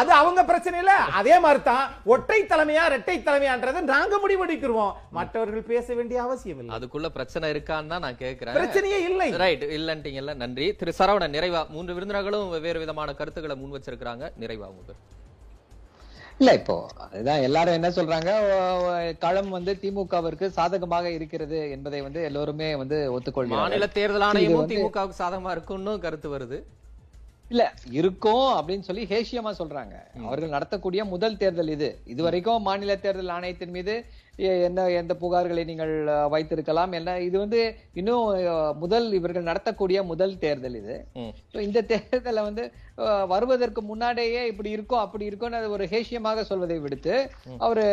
[0.00, 0.94] அது அவங்க பிரச்சனை இல்ல.
[1.20, 4.90] அதே மாதிரி தான் ஒற்றை தலைமையா இரட்டை தலைமையான்றது நாங்க முடிவெடுக்கிறோம்.
[5.18, 6.72] மற்றவர்கள் பேச வேண்டிய அவசியம் இல்லை.
[6.76, 9.28] அதுக்குள்ள பிரச்சனை இருக்கான்னு தான் நான் கேட்கிறேன் பிரச்சனையே இல்லை.
[9.44, 10.34] ரைட் இல்லன்ட்டீங்கல்ல.
[10.42, 10.68] நன்றி.
[10.80, 11.62] திரு சரவணன் நிறைவா.
[11.70, 15.00] மூன்று விருந்தினர்களும் வெவ்வேறு விதமான கருத்துக்களை முன் வச்சிருக்காங்க நிறைவா உங்க பேர்?
[16.44, 18.30] இல்ல இப்போ அதுதான் எல்லாரும் என்ன சொல்றாங்க?
[19.18, 23.48] களம் வந்து திமுகவிற்கு சாதகமாக இருக்கிறது என்பதை வந்து எல்லோருமே வந்து ஒத்துக்கொள்கிறார்கள்.
[23.48, 26.58] மாநில தேர்தல் இது ஆணையமும் திமுகவுக்கு சாதகமா இருக்குன்னு கருத்து வருது.
[27.50, 29.94] இல்ல இருக்கும் அப்படின்னு சொல்லி ஹேஷியமா சொல்றாங்க.
[30.24, 32.00] அவர்கள் நடத்தக்கூடிய முதல் தேர்தல் இது.
[32.04, 33.94] இதுவரைக்கும் மாநில தேர்தல் ஆணையத்தின் மீது
[34.68, 35.92] என்ன எந்த புகார்களை நீங்கள்
[36.34, 37.60] வைத்திருக்கலாம் என்ன இது வந்து
[38.00, 38.26] இன்னும்
[38.82, 40.96] முதல் இவர்கள் நடத்தக்கூடிய முதல் தேர்தல் இது.
[41.68, 42.64] இந்த தேர்தலை வந்து
[43.34, 47.14] வருவதற்கு முன்னாடியே இப்படி இருக்கும் அப்படி இருக்கும்னு அது ஒரு ஹேஷியமாக சொல்வதை விடுத்து
[47.64, 47.86] அவரு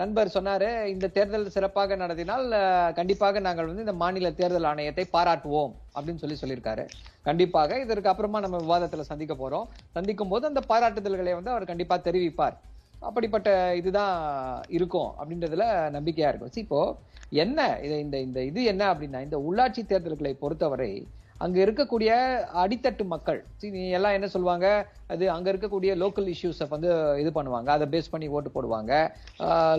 [0.00, 2.44] நண்பர் சொன்னாரு இந்த தேர்தல் சிறப்பாக நடத்தினால்
[2.98, 6.84] கண்டிப்பாக நாங்கள் வந்து இந்த மாநில தேர்தல் ஆணையத்தை பாராட்டுவோம் அப்படின்னு சொல்லி சொல்லியிருக்காரு.
[7.28, 9.66] கண்டிப்பாக இதற்கு அப்புறமா நம்ம விவாதத்துல சந்திக்க போறோம்.
[9.96, 12.56] சந்திக்கும் போது அந்த பாராட்டுதல்களை வந்து அவர் கண்டிப்பா தெரிவிப்பார்.
[13.08, 13.50] அப்படிப்பட்ட
[13.80, 14.14] இதுதான்
[14.76, 16.62] இருக்கும் அப்படின்றதுல நம்பிக்கையா இருக்கும்.
[16.66, 16.80] இப்போ
[17.44, 20.94] என்ன இது இந்த இந்த இது என்ன அப்படின்னா இந்த உள்ளாட்சி தேர்தல்களை பொறுத்தவரை
[21.44, 22.10] அங்க இருக்கக்கூடிய
[22.62, 24.66] அடித்தட்டு மக்கள் See, நீ எல்லாம் என்ன சொல்லுவாங்க?
[25.12, 26.90] அது அங்க இருக்கக்கூடிய லோக்கல் இஷ்யூஸை வந்து
[27.22, 27.68] இது பண்ணுவாங்க.
[27.76, 28.92] அதை பேஸ் பண்ணி ஓட்டு போடுவாங்க.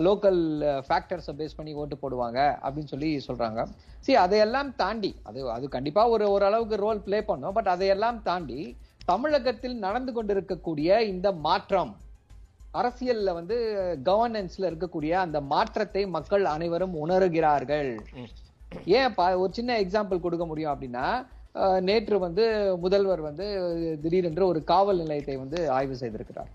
[0.06, 0.40] லோக்கல்
[0.88, 3.62] ஃபேக்டர்ஸை பேஸ் பண்ணி ஓட்டு போடுவாங்க அப்படின்னு சொல்லி சொல்றாங்க.
[4.06, 7.56] சரி அதையெல்லாம் தாண்டி அது அது கண்டிப்பா ஒரு ஓரளவுக்கு ரோல் ப்ளே பண்ணும்.
[7.58, 8.60] பட் அதையெல்லாம் தாண்டி
[9.12, 11.92] தமிழகத்தில் நடந்து கொண்டிருக்கக்கூடிய இந்த மாற்றம்
[12.80, 17.98] அரசியல்ல வந்து கவர்னன்ஸ்ல இருக்கக்கூடிய அந்த மாற்றத்தை மக்கள் அனைவரும் உணர்கிறார்கள்.
[18.84, 21.26] ஏன் பா- ஒரு சின்ன எக்ஸாம்பிள் கொடுக்க முடியும் அப்படின்னா
[21.80, 26.50] நேற்று வந்து முதல்வர் வந்து திடீரென்று ஒரு காவல் நிலையத்தை வந்து ஆய்வு செய்திருக்கிறார்.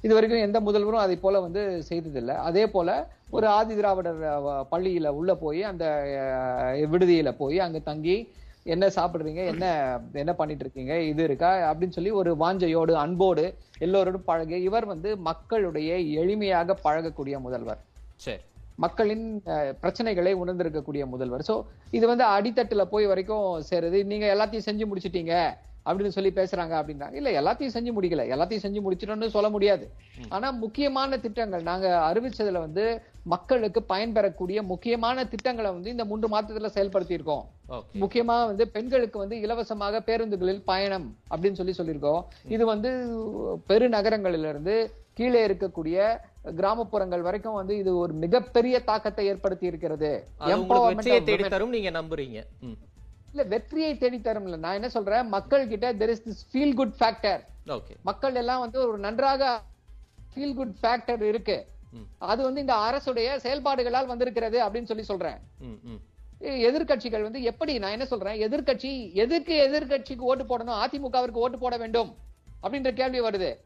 [0.00, 2.34] இது வரைக்கும் எந்த முதல்வரும் அதை போல வந்து செய்ததில்லை.
[2.34, 4.20] அதே போல ஒரு ஆதி திராவிடர்
[4.70, 5.84] பள்ளியில உள்ள போய் அந்த
[6.92, 8.32] விடுதியில போய் அங்க தங்கி
[8.64, 9.46] என்ன சாப்பிடுறீங்க?
[9.46, 9.64] என்ன
[10.12, 11.50] என்ன பண்ணிட்டு இருக்கீங்க இது இருக்கா?
[11.72, 17.80] அப்படின்னு சொல்லி ஒரு வாஞ்சையோடு அன்போடு எல்லோரோடும் பழகி இவர் வந்து மக்களுடைய எளிமையாக பழகக்கூடிய முதல்வர்.
[18.16, 18.40] சரி.
[18.76, 19.42] மக்களின்
[19.82, 21.44] பிரச்சனைகளை உணர்ந்திருக்கக்கூடிய முதல்வர்.
[21.48, 24.04] சோ இது வந்து அடித்தட்டுல போய் வரைக்கும் சேருது.
[24.04, 25.34] நீங்க எல்லாத்தையும் செஞ்சு முடிச்சிட்டீங்க
[25.86, 28.24] அப்படின்னு சொல்லி பேசுறாங்க அப்படின்னா இல்ல எல்லாத்தையும் செஞ்சு முடிக்கல.
[28.34, 29.90] எல்லாத்தையும் செஞ்சு முடிச்சிட்டோம்னு சொல்ல முடியாது.
[30.28, 32.84] ஆனா முக்கியமான திட்டங்கள் நாங்க அறிவிச்சதுல வந்து
[33.22, 37.98] மக்களுக்கு பயன்பெறக்கூடிய முக்கியமான திட்டங்களை வந்து இந்த மூன்று மாதத்துல செயல்படுத்தி இருக்கோம் ஓகே.
[38.00, 42.24] முக்கியமா வந்து பெண்களுக்கு வந்து இலவசமாக பேருந்துகளில் பயணம் அப்படின்னு சொல்லி சொல்லியிருக்கோம்.
[42.48, 42.90] இது வந்து
[43.68, 46.20] பெருநகரங்களில இருந்து கீழே இருக்கக்கூடிய
[46.58, 50.12] கிராமப்புறங்கள் வரைக்கும் வந்து இது ஒரு மிகப்பெரிய தாக்கத்தை ஏற்படுத்தி இருக்கிறது.
[51.48, 52.38] தரும் நீங்க நம்புறீங்க.
[53.32, 54.56] இல்ல வெற்றியை தேடி தரும் இல்ல.
[54.56, 55.28] நான் என்ன சொல்றேன்?
[55.28, 57.42] மக்கள் கிட்ட there is this feel good factor
[58.02, 59.60] மக்கள் எல்லாம் வந்து ஒரு நன்றாக
[60.34, 61.56] ஃபீல் குட் ஃபேக்டர் இருக்கு.
[62.18, 65.38] அது வந்து இந்த அரசுடைய செயல்பாடுகளால் வந்திருக்கிறது அப்படின்னு சொல்லி சொல்றேன்.
[66.40, 68.48] எதிர்க்கட்சிகள் வந்து எப்படி நான் என்ன சொல்றேன்?
[68.48, 70.84] எதிர்க்கட்சி எதுக்கு எதிர்க்கட்சிக்கு ஓட்டு போடணும்?
[70.84, 72.14] அதிமுகவிற்கு ஓட்டு போட வேண்டும்
[72.62, 73.56] அப்படின்ற கேள்வி வருது.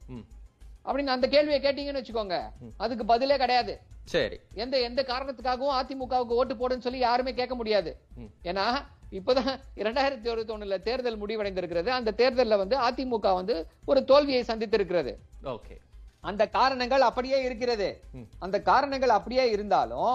[0.84, 2.50] அப்படின்னு அந்த கேள்வியை கேட்டீங்கன்னு வச்சுக்கோங்க.
[2.76, 3.80] அதுக்கு பதிலே கிடையாது.
[4.04, 4.40] சரி.
[4.54, 7.96] எந்த எந்த காரணத்துக்காகவும் அதிமுகவுக்கு ஓட்டு போடுன்னு சொல்லி யாருமே கேட்க முடியாது.
[8.42, 11.86] ஏன்னா இப்பதான் இரண்டாயிரத்தி இருபத்தி ஒண்ணுல தேர்தல் முடிவடைந்திருக்கிறது.
[11.86, 15.16] அந்த தேர்தல்ல வந்து அதிமுக வந்து ஒரு தோல்வியை சந்தித்திருக்கிறது.
[15.44, 15.76] ஓகே.
[16.30, 17.88] அந்த காரணங்கள் அப்படியே இருக்கிறது.
[18.44, 20.14] அந்த காரணங்கள் அப்படியே இருந்தாலும்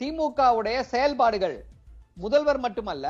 [0.00, 1.56] திமுகவுடைய செயல்பாடுகள்
[2.24, 3.08] முதல்வர் மட்டுமல்ல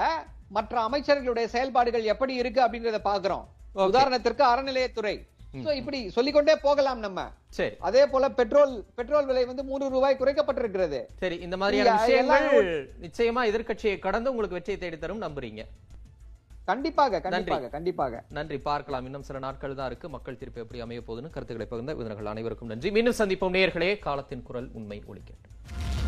[0.57, 3.45] மற்ற அமைச்சர்களுடைய செயல்பாடுகள் எப்படி இருக்கு அப்படின்றத பாக்குறோம்.
[3.91, 5.17] உதாரணத்திற்கு அறநிலையத்துறை.
[5.65, 7.21] சோ இப்படி சொல்லிக்கொண்டே போகலாம் நம்ம.
[7.59, 7.75] சரி.
[7.89, 10.99] அதே போல பெட்ரோல் பெட்ரோல் விலை வந்து மூன்று ரூபாய் குறைக்கப்பட்டிருக்கிறது.
[11.23, 12.69] சரி இந்த மாதிரியான இல்ல, விஷயங்கள்
[13.07, 15.65] நிச்சயமா எதிர்க்கட்சியை கடந்து உங்களுக்கு வெற்றியை தேடி தரும் நம்புறீங்க.
[16.71, 18.23] கண்டிப்பாக கண்டிப்பாக கண்டிப்பாக.
[18.39, 18.59] நன்றி.
[18.71, 19.05] பார்க்கலாம்.
[19.11, 20.09] இன்னும் சில நாட்கள் தான் இருக்கு.
[20.17, 22.91] மக்கள் தீர்ப்பு எப்படி அமைய போகுதுன்னு கருத்துக்களை பகிர்ந்த விருந்தினர்கள் அனைவருக்கும் நன்றி.
[22.99, 23.57] மீண்டும் சந்திப்போம்.
[23.59, 26.00] நேயர்களே காலத்தின் குரல் உண்மை ஒழிக்கட்டும்